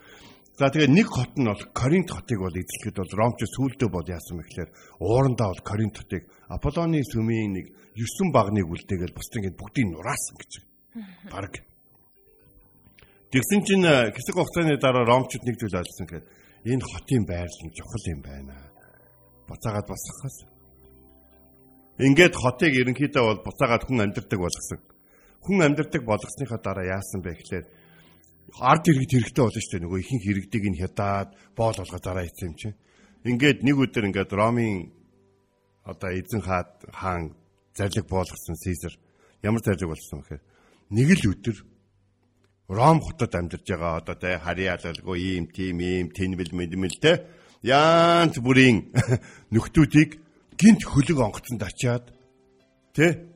За 0.62 0.70
тэгээ 0.70 0.94
нэг 0.94 1.10
хот 1.10 1.34
нь 1.42 1.50
бол 1.50 1.58
Коринт 1.74 2.14
хотыг 2.14 2.38
бол 2.38 2.54
эзлэхэд 2.54 3.02
бол 3.02 3.14
ромч 3.18 3.50
сүулдэ 3.50 3.90
бол 3.90 4.06
яасан 4.06 4.38
бэ 4.38 4.46
гэхээр 4.46 4.70
уурандаа 5.02 5.50
бол 5.50 5.64
Коринт 5.66 5.98
хотыг 5.98 6.30
Аполлоны 6.54 7.02
сүмийн 7.02 7.58
нэг 7.58 7.66
9 7.98 8.30
багныг 8.30 8.70
үлдээгээл 8.70 9.18
бусдын 9.18 9.42
гээд 9.42 9.58
бүгдийг 9.58 9.90
нураасан 9.90 10.38
гэж. 10.38 10.52
Бараг. 11.34 11.66
Тэгсэн 13.34 13.60
чинь 13.66 13.90
хэсэг 14.14 14.38
хугацааны 14.38 14.78
дараа 14.78 15.02
ромчууд 15.10 15.50
нэг 15.50 15.58
зүйл 15.58 15.82
ойлгосон 15.82 16.06
гэхээр 16.06 16.30
энэ 16.70 16.86
хотын 16.94 17.24
байрлал 17.26 17.66
нь 17.66 17.74
чухал 17.74 18.06
юм 18.14 18.22
байна. 18.22 18.54
Буцаагаад 19.50 19.90
босгохоос. 19.90 20.38
Ингээд 22.06 22.38
хотыг 22.38 22.78
ерөнхийдөө 22.78 23.24
бол 23.26 23.42
буцаагаад 23.50 23.90
хүн 23.90 24.06
амьдардаг 24.06 24.38
болгосон. 24.38 24.80
Хүн 25.42 25.58
амьдардаг 25.66 26.06
болгосныхаа 26.06 26.62
дараа 26.62 26.86
яасан 27.02 27.26
бэ 27.26 27.34
гэхээр 27.34 27.66
ард 28.60 28.84
иргэд 28.90 29.12
хэрэгтэй 29.12 29.44
болно 29.44 29.62
шүү 29.62 29.72
дээ. 29.78 29.86
Нөгөө 29.86 30.00
ихэнх 30.02 30.26
иргэдийг 30.28 30.66
нь 30.72 30.80
хядаад 30.82 31.30
боол 31.56 31.78
болгоо 31.78 32.02
зараа 32.02 32.26
ийцсэн 32.28 32.52
юм 32.52 32.56
чинь. 32.60 32.78
Ингээд 33.24 33.64
нэг 33.64 33.78
өдөр 33.78 34.08
ингээд 34.10 34.32
Ромын 34.34 34.92
одоо 35.86 36.10
эзэн 36.12 36.42
хаад 36.42 36.72
хаан 36.92 37.36
зарлиг 37.78 38.06
боолгосон 38.10 38.58
Сизер 38.58 38.98
ямар 39.42 39.62
зарлиг 39.62 39.90
болсон 39.90 40.22
гэхээр 40.22 40.44
нэг 40.92 41.10
л 41.22 41.32
өдөр 41.32 41.58
Ром 42.72 43.02
хотод 43.02 43.36
амьдарч 43.36 43.68
байгаа 43.68 44.00
одоо 44.00 44.16
тэ 44.16 44.40
харьяалалгүй 44.40 45.18
ийм 45.20 45.46
тийм 45.52 45.84
ийм 45.84 46.08
тэнмэл 46.16 46.56
мэдмэл 46.56 46.98
тэ 47.04 47.28
янз 47.68 48.40
бүрийн 48.40 48.96
нөхдүүдийг 49.54 50.24
гинт 50.56 50.82
хөлөг 50.88 51.20
онгоцонд 51.20 51.68
ачаад 51.68 52.16
тэ 52.96 53.31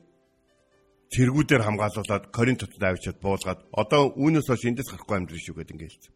цэргүүдээр 1.16 1.64
хамгаалуулад 1.64 2.28
Коринтод 2.28 2.76
авчиад 2.76 3.16
буулгаад 3.24 3.60
одоо 3.72 4.12
үүнээс 4.20 4.52
хойш 4.52 4.68
эндээс 4.68 4.92
гарахгүй 4.92 5.16
амьдрын 5.16 5.40
шүү 5.40 5.56
гэдэг 5.56 5.72
ингээд 5.72 5.92
хэлсэн. 5.96 6.14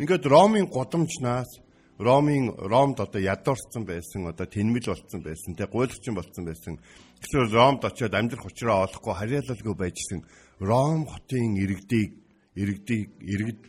Ингээд 0.00 0.24
Ромын 0.24 0.66
годамжнаас 0.72 1.60
Ромын 2.00 2.56
Ромд 2.56 2.96
одоо 3.04 3.20
ядуурсан 3.20 3.84
байсан 3.84 4.32
одоо 4.32 4.48
тэнмэл 4.48 4.88
болцсон 4.88 5.20
байсан 5.20 5.52
тэ 5.52 5.68
гуйлгчин 5.68 6.16
болцсон 6.16 6.44
байсан. 6.48 6.80
Тэгэхээр 7.20 7.52
Ромд 7.52 7.84
очиод 7.84 8.16
амьдрах 8.16 8.48
учраа 8.48 8.88
олохгүй 8.88 9.14
харьяалалгүй 9.20 9.74
байжсэн 9.76 10.20
Ром 10.64 11.04
хотын 11.04 11.52
иргэдийг 11.60 12.10
иргэдийг 12.56 13.20
иргэд 13.20 13.62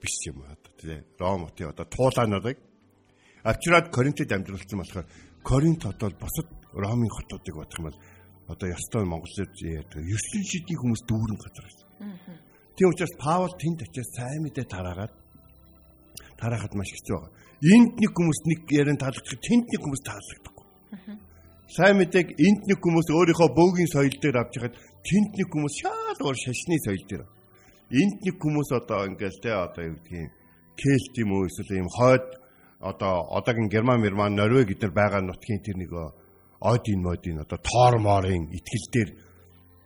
биш 0.00 0.16
юм 0.32 0.48
аа 0.48 0.56
тий. 0.80 1.04
Ром 1.20 1.44
хотын 1.44 1.76
одоо 1.76 1.84
туулаануудыг 1.84 2.56
авчираад 3.44 3.92
Коринтод 3.92 4.32
амьдруулсан 4.32 4.80
болохоор 4.80 5.06
Коринт 5.44 5.84
одоо 5.84 6.08
босод 6.16 6.48
Ромын 6.72 7.08
хотуудыг 7.08 7.54
бодох 7.56 7.78
юм 7.78 7.84
бол 7.88 8.00
одоо 8.52 8.68
ёстой 8.74 9.04
Монголд 9.06 9.54
яадаг 9.62 10.02
9 10.02 10.50
шидийн 10.50 10.80
хүмүүс 10.82 11.02
дүүрэн 11.06 11.38
газар 11.38 11.64
байсан. 11.66 11.88
Тийм 12.76 12.88
учраас 12.90 13.14
Паул 13.22 13.52
тэнд 13.54 13.86
очиж 13.86 14.06
сайн 14.16 14.42
мэдээ 14.42 14.66
тараагаад 14.66 15.14
тараахад 16.40 16.74
маш 16.74 16.90
хэцүү 16.90 17.14
байгаа. 17.14 17.32
Энд 17.60 17.92
нэг 18.02 18.12
хүмүүс 18.16 18.40
нэг 18.50 18.60
ярин 18.72 18.98
таалагдах, 18.98 19.38
тэнд 19.38 19.66
нэг 19.68 19.80
хүмүүс 19.84 20.02
таалагдахгүй. 20.08 20.66
Сайн 21.76 21.96
мэдээг 22.00 22.28
энд 22.34 22.62
нэг 22.66 22.78
хүмүүс 22.82 23.08
өөрийнхөө 23.14 23.50
бөөгийн 23.54 23.90
соёл 23.94 24.16
дээр 24.18 24.40
авч 24.40 24.52
яхад 24.58 24.74
тэнд 25.06 25.30
нэг 25.38 25.48
хүмүүс 25.52 25.74
шал 25.78 26.20
уур 26.24 26.38
шашны 26.40 26.76
соёл 26.82 27.04
дээр 27.06 27.22
энд 28.00 28.16
нэг 28.26 28.36
хүмүүс 28.42 28.70
одоо 28.74 29.06
ингээл 29.06 29.38
те 29.44 29.50
одоо 29.54 29.82
юу 29.86 29.94
гэдгийг 30.00 30.32
кельт 30.80 31.14
юм 31.22 31.30
уу 31.36 31.46
эсвэл 31.46 31.78
ийм 31.78 31.88
хойд 31.92 32.26
одоо 32.80 33.28
одоогийн 33.36 33.68
герман 33.68 34.00
мэрман 34.00 34.34
норвег 34.34 34.72
гэдэр 34.72 34.90
байгаа 34.90 35.20
нутгийн 35.20 35.60
тэр 35.62 35.76
нэг 35.76 35.92
один 36.60 37.02
модин 37.02 37.40
одоо 37.40 37.58
тоор 37.58 37.98
моорын 37.98 38.48
итгэл 38.52 38.86
дээр 38.92 39.10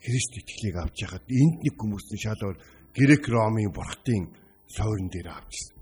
Христ 0.04 0.32
итгэлийг 0.36 0.76
авч 0.76 0.96
яхад 1.06 1.24
энд 1.30 1.64
нэг 1.64 1.74
хүмүүс 1.80 2.06
нь 2.12 2.20
шалвар 2.20 2.58
грек 2.92 3.24
ромын 3.24 3.72
бурхтын 3.72 4.28
сойрон 4.68 5.08
дээр 5.08 5.32
авчихсан. 5.32 5.74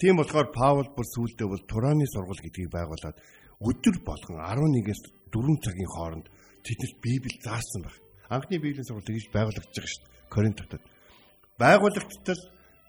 Тийм 0.00 0.16
болохоор 0.16 0.48
Паул 0.56 0.88
бүр 0.96 1.04
сүүлдээ 1.04 1.48
бол 1.48 1.62
Тураны 1.68 2.06
сургууль 2.08 2.40
гэдгийг 2.40 2.72
байгуулад 2.72 3.16
өдөр 3.60 3.96
болгон 4.08 4.40
11-ээс 4.40 5.02
4 5.28 5.64
цагийн 5.64 5.92
хооронд 5.92 6.26
тэднэрт 6.64 6.96
Библи 7.04 7.36
заасан 7.44 7.84
баг. 7.84 7.94
Анхны 8.32 8.56
Библийн 8.56 8.88
сургууль 8.88 9.04
тэгж 9.04 9.28
байгуулагдаж 9.28 9.68
байгаа 9.68 9.92
шүү 9.92 10.00
дээ. 10.00 10.32
Коринт 10.32 10.58
хотод 10.64 10.82
байгуулагчдад 11.60 12.40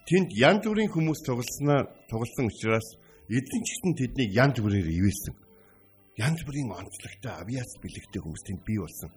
тэнд 0.08 0.30
янз 0.40 0.64
бүрийн 0.64 0.92
хүмүүс 0.96 1.20
тоглосноо 1.28 1.92
тоглосон 2.08 2.48
учраас 2.48 2.88
эзэн 3.28 3.62
ч 3.68 3.70
гэсэн 3.76 3.94
тэднийг 4.00 4.32
янз 4.32 4.56
бүрээр 4.64 4.88
ивээсэн. 4.88 5.34
Янз 6.18 6.46
бүрийн 6.46 6.70
онцлогтой 6.70 7.34
авиац 7.42 7.74
бэлэгтэй 7.82 8.22
хүмүүс 8.22 8.44
тэнд 8.46 8.62
бий 8.62 8.78
болсон. 8.78 9.10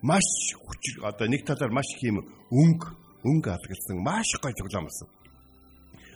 Маш 0.00 0.24
хүч 0.56 1.04
одоо 1.04 1.28
нэг 1.28 1.44
талаар 1.44 1.68
маш 1.68 1.84
их 1.96 2.08
юм 2.08 2.24
өнгө 2.48 2.88
өнгө 3.28 3.50
алгалсан 3.52 4.00
маш 4.00 4.28
гой 4.40 4.56
тоглоом 4.56 4.88
болсон. 4.88 5.08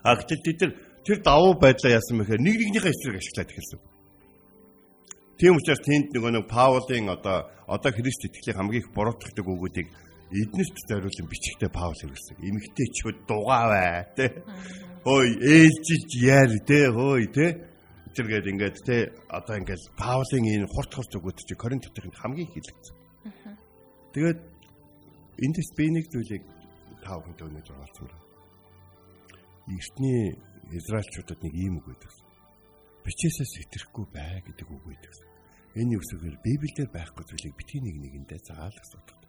А 0.00 0.16
гэтэл 0.16 0.42
тэд 0.48 0.60
нар 0.64 0.72
тэр 1.04 1.18
давуу 1.20 1.60
байдлаа 1.60 1.92
яасан 1.92 2.16
мэхээр 2.18 2.40
нэг 2.40 2.56
нэгнийхээ 2.56 2.88
эсрэг 2.88 3.20
ашиглаад 3.20 3.52
эхэлсэн. 3.52 3.80
Тийм 5.36 5.60
учраас 5.60 5.84
тэнд 5.84 6.08
нөгөө 6.16 6.32
нэг 6.32 6.44
Паулын 6.48 7.12
одоо 7.12 7.52
одоо 7.68 7.90
Христ 7.92 8.24
итгэлийг 8.24 8.56
хамгийн 8.56 8.80
их 8.80 8.90
буруутгахдаг 8.96 9.44
үгүүдийг 9.44 9.92
эднэрт 10.32 10.76
зориулсан 10.88 11.28
бичгтээ 11.28 11.68
Паул 11.68 11.92
хэрэглэсэн. 11.92 12.40
Имэгтэйчүүд 12.48 13.18
дугаавай 13.28 14.08
тэ. 14.16 14.40
Хөөе 15.04 15.28
ээлжилж 15.36 16.10
яар 16.24 16.50
тэ 16.64 16.90
хөөе 16.90 17.28
тэ. 17.28 17.75
Тэргээд 18.16 18.48
ингээд 18.48 18.76
тэ 18.80 19.12
одоо 19.28 19.60
ингээд 19.60 19.92
Паулын 20.00 20.48
энэ 20.48 20.72
хурц 20.72 20.92
хурц 20.96 21.12
өгөөд 21.20 21.36
чи 21.44 21.52
Коринт 21.52 21.84
хотынд 21.84 22.16
хамгийн 22.16 22.48
хэлэгдсэн. 22.48 22.96
Тэгээд 24.16 24.40
эндээс 25.36 25.70
би 25.76 25.84
нэг 25.92 26.08
зүйлийг 26.08 26.44
тав 27.04 27.20
хүнтэй 27.20 27.44
өнөөдөр 27.44 27.76
олцсон. 27.76 28.08
Эртний 29.68 30.32
Израильчуудад 30.72 31.44
нэг 31.44 31.52
ийм 31.52 31.76
үг 31.76 31.92
байдаг. 31.92 32.12
Бичээсээс 33.04 33.68
итерхгүй 33.68 34.08
бай 34.08 34.40
гэдэг 34.40 34.64
үг 34.64 34.82
байдаг. 34.88 35.14
Энэ 35.76 36.00
гэвэл 36.00 36.40
Библиэлд 36.40 36.92
байхгүй 36.96 37.24
зүйлийг 37.28 37.52
битгий 37.52 37.84
нэг 37.84 37.96
нэгэндээ 38.00 38.40
заал 38.48 38.72
асуудаг. 38.72 39.20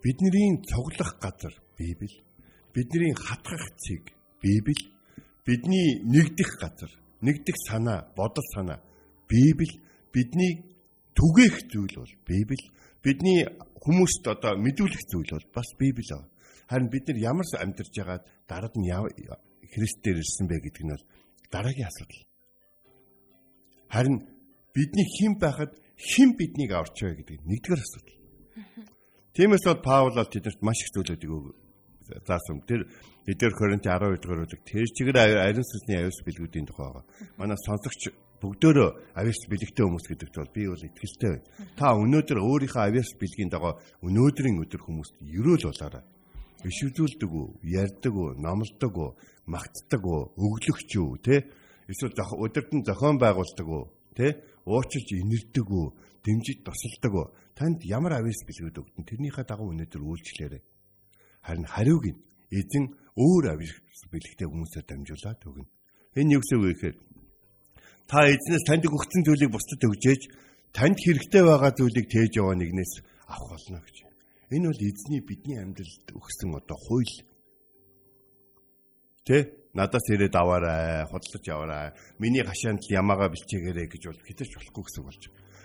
Бидний 0.00 0.64
цуглах 0.64 1.20
газар 1.20 1.54
Библи, 1.76 2.24
бидний 2.72 3.12
хатгах 3.12 3.68
цэг 3.76 4.16
Библи, 4.40 4.91
бидний 5.46 6.02
нэгдэх 6.04 6.50
газар, 6.60 6.92
нэгдэх 7.20 7.56
санаа, 7.68 8.12
бодол 8.16 8.44
санаа 8.54 8.82
Библи, 9.28 9.80
бидний 10.12 10.62
түгээх 11.14 11.66
зүйл 11.70 11.96
бол 11.96 12.14
Библи, 12.26 12.64
бидний 13.02 13.46
хүмүүст 13.82 14.24
одоо 14.28 14.56
мэдүүлэх 14.56 15.02
зүйл 15.10 15.30
бол 15.30 15.46
бас 15.54 15.68
Библи 15.78 16.04
аа. 16.14 16.28
Харин 16.68 16.88
бид 16.88 17.08
нар 17.08 17.18
ямар 17.18 17.46
амьдарч 17.58 17.92
байгаад 17.96 18.24
дараад 18.48 18.74
нь 18.76 18.88
Христээр 19.72 20.20
ирсэн 20.20 20.46
бэ 20.48 20.56
гэдэг 20.62 20.84
нь 20.84 20.92
бол 20.92 21.04
дараагийн 21.50 21.88
асуудал. 21.88 22.22
Харин 23.88 24.16
бидний 24.74 25.06
хэн 25.16 25.34
байхад 25.40 25.72
хэн 25.96 26.36
биднийг 26.36 26.72
авч 26.72 26.96
вэ 27.02 27.16
гэдэг 27.18 27.38
нэгдүгээр 27.44 27.82
асуудал. 27.82 28.18
Тиймээс 29.32 29.64
бол 29.64 29.80
Паул 29.80 30.14
бол 30.14 30.28
тэдэрт 30.28 30.60
маш 30.60 30.78
их 30.84 30.92
зүйлүүдийг 30.92 31.30
заасан. 32.26 32.60
Тэр 32.68 32.86
эдгээр 33.26 33.54
Коринт 33.56 33.84
12 33.86 34.20
дугаар 34.20 34.44
бүлэг 34.44 34.62
тэр 34.66 34.86
чигээр 34.86 35.18
ариун 35.18 35.66
сүнсний 35.66 35.98
аюус 36.00 36.20
бэлгүүдийн 36.26 36.66
тухай 36.66 36.86
байгаа. 36.90 37.04
Манай 37.38 37.58
сонсогч 37.58 38.12
бүгдөө 38.42 39.14
авиас 39.14 39.40
бэлэгтэй 39.46 39.84
хүмүүс 39.86 40.06
гэдэгт 40.10 40.36
бол 40.36 40.50
би 40.50 40.62
бол 40.66 40.82
итгэлтэй 40.82 41.30
байна. 41.30 41.46
Та 41.78 41.94
өнөөдөр 41.94 42.38
өөрийнхөө 42.42 42.82
авиас 42.82 43.10
бэлгийн 43.14 43.50
дагуу 43.54 43.78
өнөөдрийн 44.02 44.58
өдөр 44.66 44.82
хүмүүст 44.82 45.14
ерөөл 45.22 45.70
болоорой. 45.70 46.02
Ишвдүүлдэг 46.66 47.30
үү, 47.30 47.46
ярьдаг 47.62 48.14
үү, 48.14 48.38
номлодог 48.38 48.94
үү, 48.94 49.10
магтдаг 49.50 50.02
үү, 50.02 50.22
өглөгч 50.38 50.90
үү, 50.94 51.10
тэ? 51.22 51.46
Эсвэл 51.90 52.14
өдөртөн 52.14 52.86
зохион 52.86 53.18
байгуулдаг 53.18 53.66
үү, 53.66 53.84
тэ? 54.14 54.26
Уучилж 54.66 55.08
инэрдэг 55.10 55.66
үү, 55.66 55.86
дэмжиж 56.22 56.62
тусалдаг 56.62 57.14
уу? 57.14 57.26
Танд 57.58 57.82
ямар 57.82 58.22
авьяас 58.22 58.46
бэлгүүд 58.46 58.78
өгдөн 58.78 59.06
тэрнийхээ 59.10 59.42
дагуу 59.42 59.74
өнөөдөр 59.74 60.02
үйлчлээрэй. 60.06 60.62
Харин 61.42 61.66
хариуг 61.66 62.04
нь 62.06 62.20
эзэн 62.50 62.84
өөр 63.18 63.44
авьяас 63.54 64.00
бэлгтэй 64.10 64.46
хүмүүсээр 64.48 64.86
дамжуулаад 64.86 65.40
өгнө. 65.42 65.68
Энэ 66.16 66.32
юу 66.38 66.40
гэсэн 66.40 66.58
үг 66.58 66.64
вэ 66.64 66.72
гэхээр 66.72 66.96
та 68.06 68.18
эзнээс 68.30 68.64
танд 68.66 68.84
өгсөн 68.86 69.22
зүйлийг 69.26 69.50
бусдад 69.52 69.82
өгжээж 69.82 70.22
танд 70.72 70.96
хэрэгтэй 71.02 71.42
байгаа 71.44 71.72
зүйлийг 71.74 72.06
тээж 72.08 72.32
яваа 72.40 72.56
нэгнээс 72.56 72.92
авах 73.28 73.58
болно 73.58 73.80
гэж. 73.84 73.96
Энэ 74.52 74.68
бол 74.68 74.82
эзний 74.86 75.20
бидний 75.24 75.58
амьдралд 75.58 76.06
өгсөн 76.12 76.50
одоо 76.56 76.78
хууль. 76.78 77.16
Тэ? 79.24 79.38
Надаас 79.72 80.04
ирээд 80.12 80.36
аваарай, 80.36 81.08
худалдаж 81.08 81.44
аваарай. 81.48 81.96
Миний 82.20 82.44
хашаанд 82.44 82.84
ямаага 82.92 83.32
бэлчээгээрэй 83.32 83.88
гэж 83.88 84.02
бол 84.12 84.20
хитэрч 84.28 84.52
болохгүй 84.60 84.84
гэсэн 84.84 85.04
болж 85.08 85.22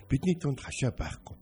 бидний 0.07 0.35
тунд 0.39 0.59
хашаа 0.63 0.91
байхгүй. 0.95 1.35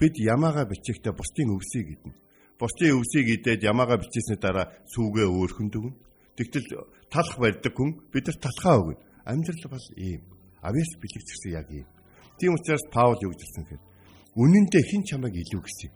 Бид 0.00 0.14
ямаага 0.16 0.64
бичээхдээ 0.64 1.12
бусдын 1.12 1.52
өвсийг 1.52 2.00
идэнэ. 2.00 2.16
Бусдын 2.62 2.94
өвсийг 2.94 3.26
идээд 3.42 3.66
ямаага 3.66 3.98
бичээсний 3.98 4.38
дараа 4.38 4.70
сүүгээ 4.94 5.26
өөрхөнд 5.26 5.74
өгнө. 5.74 5.98
Тэгтэл 6.38 6.86
талах 7.10 7.36
барьдаг 7.42 7.74
хүн 7.74 7.90
бид 8.14 8.30
нар 8.30 8.38
талхаа 8.38 8.76
өгнө. 8.78 9.02
Амьдрал 9.26 9.66
бол 9.66 9.86
ийм. 9.98 10.22
Авьяас 10.62 10.94
бэлэгдсэн 11.02 11.58
яг 11.58 11.66
ийм. 11.74 11.90
Тийм 12.38 12.54
учраас 12.54 12.86
Паул 12.94 13.18
юу 13.18 13.34
гэж 13.34 13.42
хэлсэн 13.42 13.64
гэхээр 13.66 13.82
үнэн 14.38 14.66
дээр 14.70 14.86
хэн 14.86 15.02
чамайг 15.02 15.34
илүү 15.42 15.62
гэсэн 15.66 15.90
юм. 15.90 15.94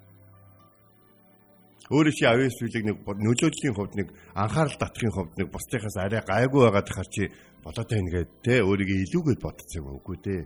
Өөрөө 1.87 2.14
чи 2.18 2.24
авьяас 2.26 2.59
билэг 2.59 2.83
нэг 2.83 2.96
нөлөөдлийн 3.07 3.74
хувьд 3.79 3.94
нэг 3.94 4.09
анхаарал 4.35 4.74
татахын 4.74 5.14
хувьд 5.14 5.35
нэг 5.38 5.48
бусдынхаас 5.55 5.96
арай 6.02 6.18
гайгүй 6.26 6.66
байгаад 6.66 6.90
хар 6.90 7.09
чи 7.14 7.31
болоод 7.62 7.87
байна 7.87 8.11
гэдэг 8.11 8.42
те 8.42 8.55
өөрийгөө 8.66 8.98
илүүгээд 9.07 9.40
бодсон 9.46 9.79
юм 9.87 10.02
үгүй 10.02 10.18
дээ 10.18 10.42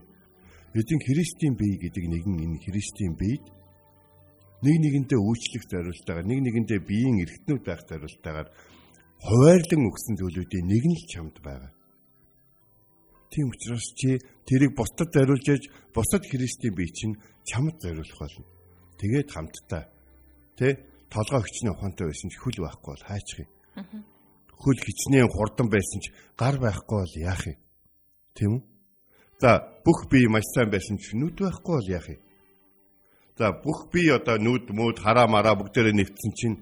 эзэн 0.77 1.01
Христийн 1.01 1.55
бие 1.57 1.81
гэдэг 1.81 2.05
нэгэн 2.13 2.37
энэ 2.45 2.63
Христийн 2.63 3.17
биед 3.17 3.43
нэг 4.61 4.77
нэгэнтэй 4.81 5.21
үйлчлэх 5.21 5.65
зорилтойгоор 5.73 6.27
нэг 6.29 6.41
нэгэндээ 6.45 6.81
биеийн 6.85 7.23
эргэтнүүд 7.25 7.63
байх 7.65 7.83
зорилтойгоор 7.89 8.49
хуваарлан 9.25 9.83
өгсөн 9.89 10.15
зүйлүүдийн 10.21 10.67
нэг 10.69 10.85
нь 10.85 10.97
л 10.97 11.05
чамд 11.09 11.37
байгаа. 11.41 11.73
Тийм 13.31 13.47
учраас 13.53 13.87
чи 13.95 14.19
тэрийг 14.49 14.75
бусдад 14.75 15.09
зориулж 15.15 15.47
яж 15.49 15.65
бусдад 15.95 16.25
Христийн 16.27 16.75
бие 16.75 16.91
чинь 16.93 17.21
чамд 17.47 17.77
зориулах 17.81 18.19
болно. 18.21 18.45
Тэгээд 19.01 19.29
хамтдаа 19.31 19.83
тэ 20.59 20.69
толгой 21.09 21.43
хичнээн 21.47 21.75
ухаантай 21.75 22.07
байсан 22.11 22.29
ч 22.29 22.35
хөл 22.37 22.59
байхгүй 22.61 22.91
бол 22.93 23.07
хайчих 23.07 23.39
юм. 23.45 23.51
Хөл 24.61 24.81
хичнээн 24.83 25.31
хурдан 25.31 25.69
байсан 25.73 26.01
ч 26.05 26.13
гар 26.37 26.57
байхгүй 26.59 26.97
бол 27.01 27.15
яах 27.17 27.45
юм? 27.47 27.59
Тийм 28.35 28.51
үү? 28.57 28.63
За 29.41 29.51
бүх 29.85 30.11
бие 30.11 30.29
маш 30.29 30.45
сайн 30.53 30.69
байсан 30.69 30.99
ч 30.99 31.17
нүд 31.17 31.39
байхгүй 31.41 31.75
бол 31.77 31.89
яах 31.89 32.09
юм? 32.13 32.21
За 33.41 33.57
бүх 33.57 33.89
бие 33.89 34.21
одоо 34.21 34.37
нүд 34.37 34.69
мөд 34.77 35.01
хараа 35.01 35.25
мараа 35.25 35.57
бүгдээрээ 35.57 35.97
нэвтсэн 35.97 36.33
чинь 36.37 36.61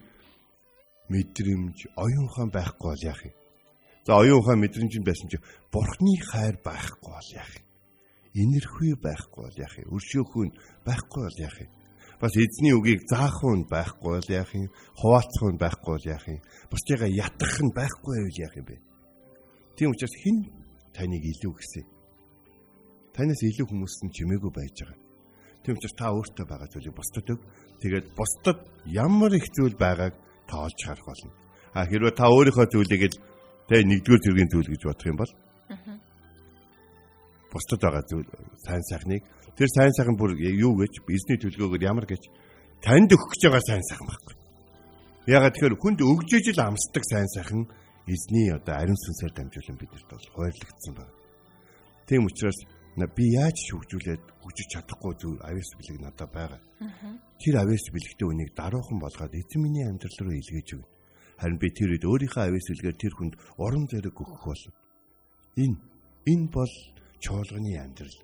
мэдрэмж 1.11 1.91
оюун 1.99 2.31
ухаан 2.31 2.55
байхгүй 2.55 2.95
бол 2.95 3.03
яах 3.03 3.23
юм? 3.27 3.35
За 4.07 4.14
оюун 4.23 4.38
ухаан 4.38 4.62
мэдрэмж 4.62 4.95
байсан 5.03 5.27
чинь 5.27 5.43
бурхны 5.75 6.14
хайр 6.31 6.55
байхгүй 6.62 7.11
бол 7.11 7.31
яах 7.35 7.51
юм? 7.59 7.67
Инэрхүй 8.38 8.95
байхгүй 8.95 9.43
бол 9.43 9.59
яах 9.59 9.75
юм? 9.75 9.91
Өршөөхөн 9.91 10.51
байхгүй 10.87 11.23
бол 11.27 11.38
яах 11.43 11.59
юм? 11.67 11.71
Бас 12.23 12.35
эзний 12.38 12.75
үгийг 12.79 13.03
заах 13.11 13.43
нь 13.43 13.67
байхгүй 13.67 14.11
бол 14.14 14.31
яах 14.31 14.51
юм? 14.55 14.71
Хуваалцах 15.03 15.51
нь 15.51 15.59
байхгүй 15.59 15.93
бол 15.99 16.07
яах 16.14 16.27
юм? 16.31 16.41
Бусдыгаа 16.71 17.11
ятгах 17.11 17.59
нь 17.59 17.75
байхгүй 17.75 18.14
байвал 18.23 18.43
яах 18.47 18.55
юм 18.55 18.67
бэ? 18.71 18.77
Тийм 19.75 19.91
учраас 19.91 20.14
хэн 20.23 20.38
таныг 20.95 21.27
илүү 21.27 21.53
гэсэн? 21.59 21.87
Танаас 23.19 23.43
илүү 23.43 23.67
хүмүүс 23.67 23.95
нь 24.07 24.14
чимээгүй 24.14 24.55
байж 24.55 24.79
байгаа. 24.79 25.08
Тийм 25.69 25.77
учраас 25.77 26.01
та 26.01 26.09
өөртөө 26.09 26.47
байгаа 26.49 26.69
зүйлийг 26.73 26.97
бусдад 26.97 27.29
өг. 27.29 27.41
Тэгээд 27.85 28.07
бусдад 28.17 28.59
ямар 28.89 29.37
их 29.37 29.53
зүйл 29.53 29.77
байгааг 29.77 30.17
тоолж 30.49 30.81
харах 30.81 31.05
болно. 31.05 31.29
А 31.77 31.85
хэрвээ 31.85 32.17
та 32.17 32.25
өөрийнхөө 32.25 32.73
зүйлийг 32.73 33.13
л 33.13 33.21
тэ 33.69 33.85
нэгдүгээр 33.85 34.25
зэргийн 34.25 34.49
зүйл 34.49 34.65
гэж 34.73 34.83
бодох 34.89 35.09
юм 35.13 35.21
бол 35.21 35.33
бусдад 37.53 37.81
байгаа 37.85 38.05
зүйл 38.09 38.29
сайн 38.65 38.81
сайхныг 38.89 39.23
тэр 39.61 39.69
сайн 39.69 39.93
сайхан 39.93 40.17
бүр 40.17 40.41
юу 40.41 40.73
гэж 40.81 41.05
эзний 41.05 41.37
төлгөөгөр 41.37 41.85
ямар 41.85 42.09
гэж 42.09 42.23
танд 42.81 43.13
өгөх 43.13 43.29
гэж 43.29 43.43
байгаа 43.53 43.69
сайн 43.69 43.85
сайхан 43.85 44.09
байхгүй. 44.09 44.37
Ягаад 45.29 45.53
тэгэхээр 45.53 45.77
хүнд 45.77 46.01
өгж 46.01 46.29
ижил 46.33 46.65
амсдаг 46.65 47.05
сайн 47.05 47.29
сайхан 47.29 47.69
эзний 48.09 48.49
одоо 48.57 48.73
ариун 48.73 48.97
сүнсээр 48.97 49.37
дамжуулан 49.37 49.77
биднэрт 49.77 50.09
бол 50.09 50.29
хуваарлагдсан 50.33 50.95
байна. 50.97 51.13
Тийм 52.09 52.25
учраас 52.25 52.57
би 53.07 53.25
яаж 53.39 53.57
шүгжүүлээд 53.69 54.25
хүчиж 54.43 54.69
чадахгүй 54.75 55.15
зүйл 55.21 55.39
авьяас 55.45 55.71
бэлэг 55.79 56.01
надад 56.03 56.31
байгаа. 56.35 56.61
Тэр 57.39 57.55
авьяас 57.63 57.87
бэлэгтэй 57.95 58.27
үнийг 58.27 58.51
даруухан 58.59 58.99
болгоод 58.99 59.39
эзэн 59.39 59.61
миний 59.63 59.87
амьдрал 59.87 60.19
руу 60.19 60.35
илгээж 60.35 60.69
өгнө. 60.75 60.91
Харин 61.39 61.59
би 61.63 61.69
тэр 61.71 61.95
үед 61.95 62.05
өөрийнхөө 62.09 62.43
авьяас 62.43 62.69
бэлгээр 62.73 62.99
тэр 62.99 63.15
хүнд 63.15 63.35
уран 63.63 63.87
зориг 63.87 64.17
өгөх 64.19 64.43
болно. 64.43 64.73
Энэ 65.55 65.77
энэ 66.27 66.49
бол 66.51 66.75
чуулганы 67.23 67.73
амьдрал. 67.79 68.19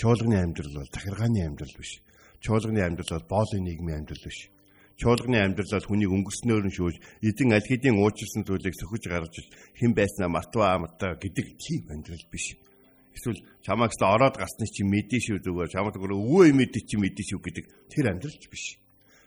Чуулганы 0.00 0.36
амьдрал 0.42 0.74
бол 0.82 0.90
захиргааны 0.90 1.40
амьдрал 1.46 1.74
биш. 1.78 2.02
Чуулганы 2.42 2.80
амьдрал 2.82 3.12
бол 3.22 3.30
боолын 3.30 3.62
нийгмийн 3.62 4.02
амьдрал 4.02 4.24
биш. 4.26 4.50
Чуулганы 4.98 5.38
амьдрал 5.38 5.70
бол 5.70 5.86
хүнийг 5.86 6.10
өнгөрснөөр 6.10 6.64
нь 6.66 6.74
шүүж 6.74 6.96
эзэн 7.22 7.54
аль 7.54 7.68
хэдийн 7.70 8.02
уучлсан 8.02 8.42
зүйлийг 8.42 8.74
сөхөж 8.74 9.02
гаргаж 9.06 9.46
хэн 9.78 9.94
байснаа 9.94 10.26
мартваа 10.26 10.74
амтаа 10.74 11.14
гэдэг 11.22 11.46
тийм 11.62 11.86
амьдрал 11.94 12.26
биш 12.26 12.58
Эсвэл 13.12 13.40
чамаагс 13.60 14.00
ороод 14.00 14.36
гарсны 14.40 14.66
чи 14.66 14.82
мэдээ 14.84 15.20
шүү 15.20 15.38
зүгээр 15.44 15.70
чамд 15.72 15.94
зүгээр 15.94 16.16
өвөө 16.16 16.52
мэдээ 16.56 16.82
чи 16.88 16.96
мэдээ 16.96 17.26
шүү 17.28 17.40
гэдэг 17.44 17.64
тэр 17.92 18.04
амьдралч 18.12 18.44
биш. 18.48 18.80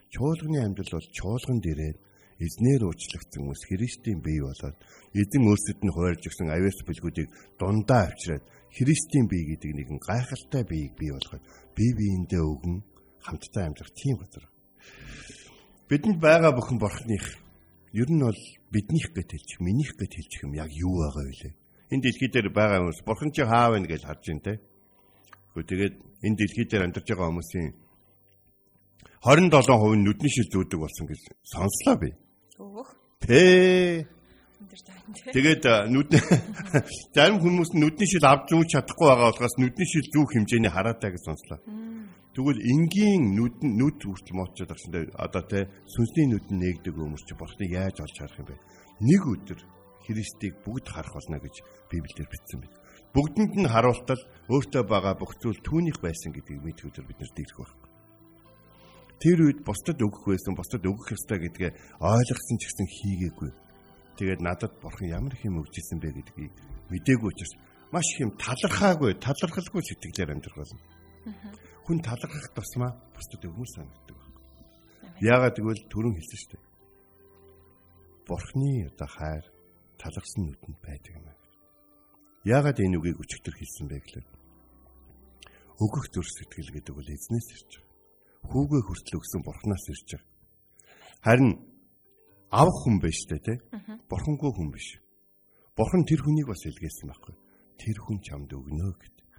Чуулганы 0.09 0.59
амьдрал 0.65 0.93
бол 0.97 1.09
чуулган 1.13 1.59
дээрээ 1.61 1.93
эзнэр 2.41 2.81
уучлагдсан 2.83 3.41
хүмүүс 3.45 3.63
Христийн 3.69 4.19
бие 4.19 4.43
болоод 4.43 4.77
эзэн 5.15 5.43
өөрсдөд 5.47 5.79
нь 5.85 5.93
хуурж 5.95 6.21
өгсөн 6.27 6.51
авиас 6.51 6.79
бэлгүүдийг 6.83 7.29
дундаа 7.55 8.11
авчираад 8.11 8.43
Христийн 8.75 9.25
бие 9.31 9.55
гэдэг 9.55 9.71
нэгэн 9.71 9.99
гайхалтай 10.03 10.63
биеийг 10.67 10.93
бий 10.99 11.11
болгоод 11.15 11.43
бие 11.77 11.91
биендээ 11.95 12.43
өгөн 12.43 12.83
хамтдаа 13.23 13.63
амьдрах 13.71 13.93
тийм 13.95 14.19
газар. 14.19 14.45
Бидэнд 15.87 16.19
байгаа 16.19 16.51
бүхэн 16.51 16.79
бурхных 16.81 17.25
ер 17.95 18.09
нь 18.11 18.19
бол 18.19 18.41
биднийх 18.67 19.15
гэж 19.15 19.27
хэлчих, 19.31 19.59
минийх 19.63 19.95
гэж 19.95 20.11
хэлчих 20.11 20.43
юм 20.43 20.53
яг 20.59 20.67
юу 20.75 20.91
байгаа 20.99 21.23
вэ? 21.23 21.55
Энэ 21.91 22.01
дэлхий 22.01 22.29
дээр 22.33 22.49
байгаа 22.49 22.81
хүмүүс 22.81 23.01
бурхан 23.05 23.31
чи 23.31 23.43
хаа 23.45 23.73
вэ 23.73 23.85
гэж 23.85 24.01
харж 24.05 24.23
байна 24.25 24.45
те. 24.45 24.53
Гэхдээ 25.53 25.69
тэгээд 25.69 25.95
энэ 26.25 26.37
дэлхий 26.39 26.65
дээр 26.65 26.85
амьдарч 26.85 27.07
байгаа 27.09 27.29
хүмүүсийн 27.29 27.69
27% 29.25 29.97
нь 29.97 30.05
нүдний 30.05 30.29
шил 30.29 30.49
зүүдэг 30.53 30.79
болсон 30.79 31.05
гэж 31.09 31.21
сонслоо 31.49 31.95
би. 31.97 32.09
Өөх. 32.61 32.89
Тэ. 33.21 34.05
Тэгээд 35.33 35.65
нүдний 35.89 36.21
зарим 37.15 37.41
хүмүүс 37.41 37.73
нүдний 37.73 38.05
шил 38.05 38.25
авч 38.25 38.53
зүүж 38.53 38.69
чадахгүй 38.73 39.07
байгаа 39.09 39.29
болохоос 39.33 39.55
нүдний 39.57 39.87
шил 39.89 40.05
зүүх 40.13 40.29
хэмжээний 40.29 40.69
хараатай 40.69 41.09
гэж 41.13 41.23
сонслоо. 41.25 41.59
Тэгвэл 42.35 42.59
энгийн 42.59 43.33
нүд 43.33 43.63
нүд 43.63 43.97
хүртэл 44.03 44.35
моочод 44.35 44.69
багш 44.69 44.85
одоо 45.15 45.43
тэ 45.47 45.71
сүнсний 45.87 46.27
нүд 46.29 46.45
нь 46.51 46.59
нээгдэг 46.61 46.93
өмөрч 46.93 47.31
бурхныг 47.33 47.71
яаж 47.71 48.03
олж 48.03 48.15
харах 48.19 48.39
юм 48.43 48.47
бэ? 48.51 48.59
Нэг 48.99 49.21
өдөр 49.23 49.59
Христийг 50.05 50.61
бүгд 50.61 50.87
харах 50.93 51.13
болно 51.17 51.41
гэж 51.41 51.55
Библиэлд 51.89 52.29
бичсэн 52.29 52.61
байна. 52.61 52.77
Бүгдэнд 53.15 53.53
нь 53.57 53.71
харуултал 53.71 54.21
өөртөө 54.53 54.83
байгаа 54.85 55.15
бүх 55.17 55.33
зүйл 55.41 55.59
түүнийх 55.65 55.97
байсан 56.03 56.29
гэдгийг 56.35 56.61
өдөр 56.61 57.05
бид 57.09 57.19
нарт 57.19 57.39
ирэх 57.41 57.57
байна. 57.57 57.93
Тэр 59.23 59.37
үед 59.47 59.59
бусдад 59.63 59.97
өгөх 60.03 60.27
байсан, 60.27 60.53
бусдад 60.53 60.83
өгөх 60.83 61.15
ёстой 61.15 61.39
гэдгээ 61.39 61.71
ойлгосон 62.03 62.57
ч 62.59 62.63
гэсэн 62.67 62.87
хийгээгүй. 62.91 63.51
Тэгээд 64.19 64.41
надад 64.43 64.75
бурхан 64.83 65.07
ямар 65.07 65.33
их 65.33 65.47
юм 65.47 65.63
өгчээсэн 65.63 65.99
бэ 66.03 66.11
гэдгийг 66.11 66.53
мдээгүй 66.91 67.29
учраас 67.31 67.53
маш 67.95 68.05
их 68.11 68.27
юм 68.27 68.31
талархаагүй, 68.35 69.15
талархалгүй 69.23 69.81
сэтгэлээр 69.87 70.35
амьдрах 70.35 70.59
болно. 70.59 70.79
Хүн 71.87 71.99
талархах 72.03 72.51
тусмаа 72.51 72.91
бусдад 73.15 73.47
өгмөр 73.47 73.69
санагддаг. 73.71 74.19
Яагаад 75.23 75.55
гэвэл 75.55 75.87
түрүүн 75.87 76.15
хэлсэн 76.19 76.39
шүү 76.43 76.51
дээ. 76.51 76.63
Бурхны 78.27 78.71
одоо 78.91 79.07
хайр 79.07 79.45
талархсан 79.99 80.43
нүдэнд 80.45 80.79
байдаг 80.83 81.13
юм 81.15 81.25
аа. 81.27 81.37
Яагаад 82.45 82.77
энэ 82.77 82.97
үгийг 83.01 83.17
өчигдөр 83.17 83.55
хэлсэн 83.57 83.87
бэ 83.89 83.97
гэхээр 84.05 84.27
өгөх 85.81 86.05
зүр 86.13 86.27
сэтгэл 86.29 86.71
гэдэг 86.77 86.93
бол 86.93 87.09
эзнээс 87.09 87.47
ирж 87.57 87.71
байгаа. 87.81 88.53
Хүүгээ 88.53 88.83
хүртэл 88.85 89.17
өгсөн 89.19 89.41
бурхнаас 89.41 89.85
ирж 89.89 90.09
байгаа. 90.13 90.29
Харин 91.25 91.51
авах 92.53 92.77
хүн 92.85 92.97
биш 93.01 93.19
үү 93.25 93.41
те? 93.41 93.55
Бурхангүй 94.05 94.51
хүн 94.53 94.69
биш. 94.69 94.87
Бурхан 95.73 96.05
тэр 96.05 96.21
хүнийг 96.21 96.47
бас 96.47 96.61
илгээсэн 96.69 97.09
байхгүй. 97.09 97.35
Тэр 97.81 97.97
хүн 97.99 98.21
чамд 98.21 98.53
өгнө 98.53 98.93
гэдэг. 98.93 99.29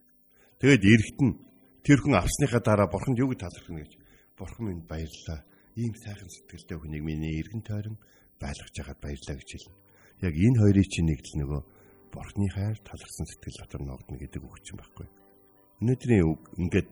Тэгээд 0.61 0.85
эрэхт 0.85 1.19
нь 1.23 1.39
тэр 1.87 1.99
хүн 2.03 2.19
авсныхаа 2.19 2.61
дараа 2.61 2.91
бурханд 2.91 3.17
юу 3.23 3.31
гэж 3.33 3.41
талархна 3.47 3.81
гэж. 3.87 3.93
Бурхан 4.37 4.65
минь 4.67 4.85
баярлалаа. 4.85 5.41
Ийм 5.79 5.95
сайхан 5.95 6.29
сэтгэлтэй 6.29 6.77
хүнийг 6.77 7.05
миний 7.07 7.41
эргэн 7.41 7.63
тойрон 7.65 7.97
байлгаж 8.43 8.75
яхад 8.77 9.01
баярлалаа 9.01 9.39
гэж 9.41 9.49
хэлнэ 9.49 9.86
яг 10.23 10.35
энэ 10.35 10.61
хоёрыг 10.61 10.87
чинь 10.89 11.09
нэгдэл 11.11 11.41
нөгөө 11.45 11.63
бурхны 12.13 12.49
хайр 12.49 12.77
талархсан 12.81 13.27
сэтгэл 13.29 13.61
дотор 13.61 13.83
ногдно 13.85 14.17
гэдэг 14.17 14.41
үг 14.41 14.57
чинь 14.65 14.81
байхгүй. 14.81 15.09
Өнөөдрийн 15.85 16.25
үг 16.25 16.41
ингээд 16.57 16.89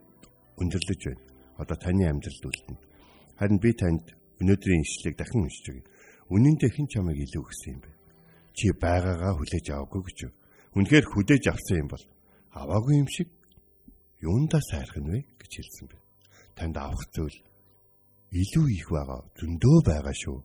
өндөрлөж 0.60 1.00
байна. 1.08 1.24
Одоо 1.56 1.76
таны 1.80 2.04
амьдралд 2.04 2.44
үлдэнэ. 2.44 2.80
Харин 3.38 3.58
би 3.62 3.70
танд 3.72 4.04
өнөөдрийн 4.42 4.82
ишлэгийг 4.84 5.16
дахин 5.16 5.46
уншиж 5.46 5.66
өгье. 5.72 5.88
Үнэн 6.28 6.56
дээр 6.58 6.72
хэн 6.74 6.88
чамайг 6.92 7.18
илүү 7.24 7.42
өгсөн 7.46 7.72
юм 7.78 7.80
бэ? 7.80 7.90
Чи 8.52 8.64
байгаагаа 8.74 9.32
хүлээж 9.38 9.66
аваагүй 9.70 10.02
гэж 10.04 10.18
юу? 10.28 10.32
Үнэхээр 10.76 11.06
хүлээж 11.08 11.44
авсан 11.48 11.76
юм 11.80 11.88
бол 11.88 12.04
аваагүй 12.52 12.94
юм 13.00 13.08
шиг 13.08 13.28
юундаа 14.20 14.62
сайрах 14.62 14.98
нь 14.98 15.10
вэ 15.10 15.18
гэж 15.40 15.52
хэлсэн 15.56 15.86
бэ. 15.88 15.96
Танд 16.58 16.76
авах 16.76 17.04
зүйл 17.14 17.38
илүү 18.34 18.66
их 18.74 18.88
байгаа, 18.90 19.20
зөндөө 19.38 19.78
байгаа 19.86 20.14
шүү. 20.14 20.38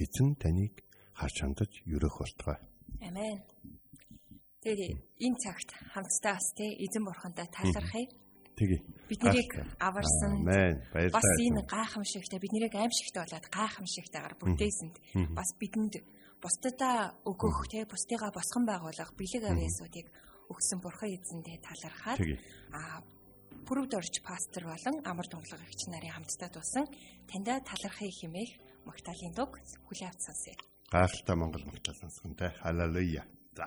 Эзэн 0.00 0.34
таныг 0.40 0.74
харж 1.14 1.36
хандаж 1.40 1.72
өрөх 1.86 2.18
болтугай. 2.18 2.58
Амен. 3.00 3.38
Тэгээд 4.62 4.98
энэ 5.22 5.38
цагт 5.38 5.70
хамтдаа 5.94 6.34
бас 6.34 6.48
тий 6.58 6.70
эзэн 6.84 7.04
бурхантай 7.06 7.46
талархъя. 7.48 8.06
Тэгээ. 8.58 8.80
Биднийг 9.10 9.50
аварсан. 9.78 10.32
Амен. 10.42 10.82
Баярлалаа. 10.92 11.22
Бас 11.22 11.30
энэ 11.38 11.62
гайхамшигтай 11.70 12.38
биднийг 12.42 12.74
аимшигтай 12.74 13.22
болоод 13.22 13.46
гайхамшигтайгаар 13.50 14.34
бүтээсэнд 14.40 14.96
бас 15.36 15.50
бидэнд 15.60 15.94
бусдадаа 16.42 17.14
өгөх 17.24 17.68
тий 17.72 17.84
бусдыгаа 17.88 18.30
босгон 18.34 18.64
байгуулах 18.68 19.10
бэлэг 19.16 19.44
авьяасуудыг 19.48 20.06
өгсөн 20.52 20.78
бурхан 20.84 21.10
эзэндээ 21.16 21.58
талархаад 21.64 22.20
аа 22.72 23.00
Пүрвд 23.64 23.96
орж 23.96 24.20
пастор 24.20 24.68
болон 24.68 24.96
амар 25.08 25.24
тунгалаг 25.24 25.62
эгч 25.64 25.88
нарын 25.88 26.12
хамтдаа 26.12 26.50
туусан 26.52 26.84
таньда 27.30 27.64
талархыг 27.64 28.12
химээх 28.12 28.52
магтаалын 28.84 29.32
дуг 29.32 29.56
хүлээвч 29.88 30.20
сонсъё 30.20 30.73
гайхалтай 30.92 31.36
Монгол 31.36 31.64
магтаал 31.64 31.96
сонсгонтэй. 31.96 32.50
Халелуя. 32.60 33.24
За. 33.56 33.66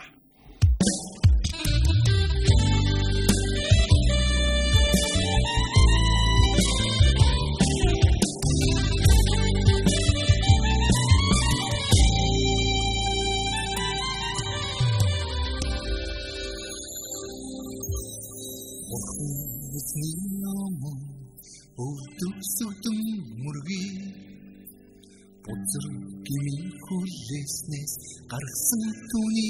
Arsenatuni 28.35 29.47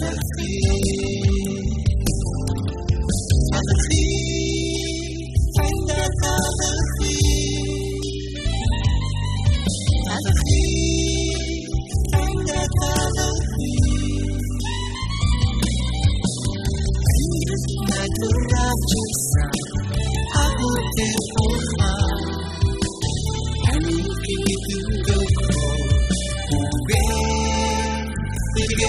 doesn't 0.00 0.35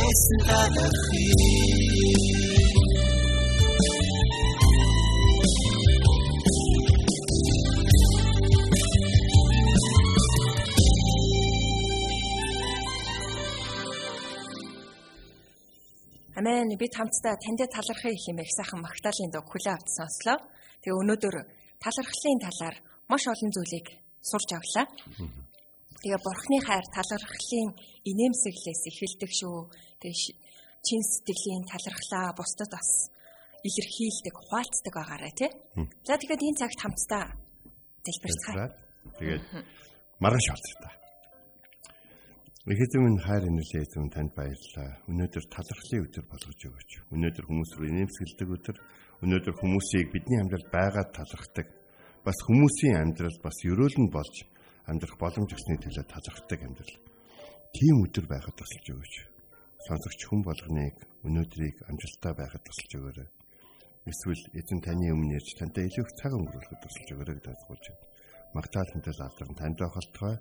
ilgesin 0.07 0.39
tadırki 0.47 1.23
Амен 16.37 16.77
бид 16.79 16.93
хамтдаа 16.95 17.35
танд 17.43 17.61
талархыг 17.75 18.17
хэмээх 18.25 18.51
сайхан 18.57 18.79
магтаалын 18.85 19.31
дог 19.35 19.45
хүлээ 19.51 19.73
авч 19.75 19.89
сонслоо. 19.97 20.37
Тэгээ 20.81 20.99
өнөөдөр 21.01 21.35
талархлын 21.83 22.39
талаар 22.45 22.75
маш 23.09 23.23
олон 23.33 23.51
зүйлийг 23.55 23.87
сурч 24.29 24.49
авлаа. 24.53 24.85
Тэгээ 26.01 26.21
бурхны 26.21 26.57
хайр 26.61 26.85
талархлын 26.93 27.69
инээмсэглээс 28.05 28.81
эхэлдэг 28.89 29.31
шүү. 29.33 29.57
Тэгээ 30.01 30.37
чин 30.85 31.01
сэтгэлийн 31.01 31.65
талархлаа 31.65 32.37
бусдад 32.37 32.69
бас 32.69 32.89
илэрхийлдэг, 33.65 34.35
хуваалцдаг 34.37 34.93
байгаарай 34.93 35.33
тий. 35.33 35.49
За 36.05 36.15
тэгээд 36.21 36.45
энэ 36.45 36.59
цагт 36.61 36.79
хамтдаа 36.79 37.25
залбирцгаая. 38.05 38.69
Тэгээд 39.17 39.43
маргааш 40.21 40.47
болтой. 40.53 40.93
Ихэдэн 42.67 43.01
минь 43.01 43.23
хайр 43.23 43.43
инэрлээ 43.47 43.83
эзэн 43.87 44.11
танд 44.11 44.31
баярлалаа. 44.35 45.01
Өнөөдөр 45.07 45.45
талархлын 45.49 46.03
өдөр 46.03 46.25
болгож 46.27 46.59
өгөөч. 46.67 46.91
Өнөөдөр 47.15 47.45
хүмүүс 47.47 47.71
рүү 47.79 47.91
нэмсгэлдэг 47.95 48.49
өдөр. 48.59 48.77
Өнөөдөр 49.23 49.55
хүмүүсийг 49.55 50.11
бидний 50.11 50.39
амьдралд 50.43 50.67
байгаад 50.67 51.09
талархдаг. 51.15 51.67
Бас 52.27 52.37
хүмүүсийн 52.43 52.99
амьдрал 52.99 53.39
бас 53.39 53.55
өрөөлн 53.63 54.11
болж 54.11 54.35
амьдрах 54.87 55.15
боломж 55.19 55.51
өгсөний 55.53 55.79
төлөө 55.83 56.05
талархдаг 56.07 56.59
амьдрал. 56.63 56.95
Тийм 57.75 57.95
өдөр 58.07 58.25
байхад 58.31 58.55
тусалж 58.55 58.87
өгөөч. 58.95 59.15
Сонсогч 59.87 60.19
хүн 60.25 60.41
болгоныг 60.47 60.95
өнөөдрийг 61.27 61.77
амжилттай 61.91 62.33
байхад 62.33 62.63
тусалж 62.63 62.91
өгөөрэй. 62.97 63.29
Эсвэл 64.07 64.43
эзэн 64.55 64.79
таны 64.81 65.11
өмнө 65.11 65.35
ярьж 65.35 65.51
тантай 65.59 65.91
илүү 65.91 66.03
их 66.07 66.11
цаг 66.15 66.31
өнгөрүүлэхэд 66.31 66.79
тусалж 66.79 67.07
өгөөрэй 67.11 67.35
гэж 67.37 67.47
асууж 67.51 67.83
байна. 67.91 68.03
Магтаалтантай 68.55 69.13
залран 69.13 69.53
танд 69.59 69.77
байхaltaй 69.77 70.35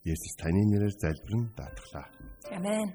Есүс 0.00 0.32
таны 0.40 0.64
нэрээр 0.64 0.96
залбирэн 0.96 1.52
даатглаа. 1.52 2.08
Амен. 2.56 2.88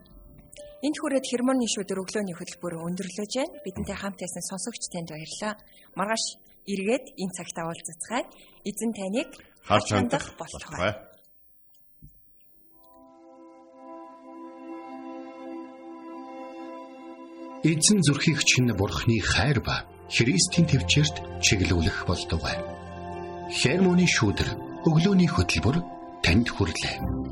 Энд 0.81 0.97
хүрээд 0.97 1.25
хермоны 1.29 1.69
шүдэр 1.69 2.01
өглөөний 2.01 2.33
хөтөлбөр 2.33 2.81
өндөрлөж 2.81 3.31
байна. 3.37 3.61
Бидэнтэй 3.61 3.93
хамт 3.93 4.17
байсан 4.17 4.43
сонсогч 4.49 4.83
танд 4.89 5.13
баярлалаа. 5.13 5.53
Маргааш 5.93 6.25
эргээд 6.65 7.05
энэ 7.21 7.35
цагт 7.37 7.57
уулзцгаая. 7.61 8.25
Эзэн 8.65 8.91
таныг 8.97 9.29
Харж 9.67 9.87
хандах 9.89 10.25
болтугай. 10.37 10.93
Эзэн 17.65 17.99
зүрхийг 18.05 18.45
чинь 18.45 18.69
бурхны 18.77 19.17
хайр 19.25 19.57
ба 19.65 19.89
Христийн 20.05 20.69
төвчөрт 20.69 21.41
чиглүүлэх 21.41 22.05
болтугай. 22.05 22.61
Хермоны 23.49 24.05
шүүдэр 24.05 24.49
өглөөний 24.85 25.29
хөтөлбөр 25.33 25.81
танд 26.21 26.47
хүрэлээ. 26.53 27.24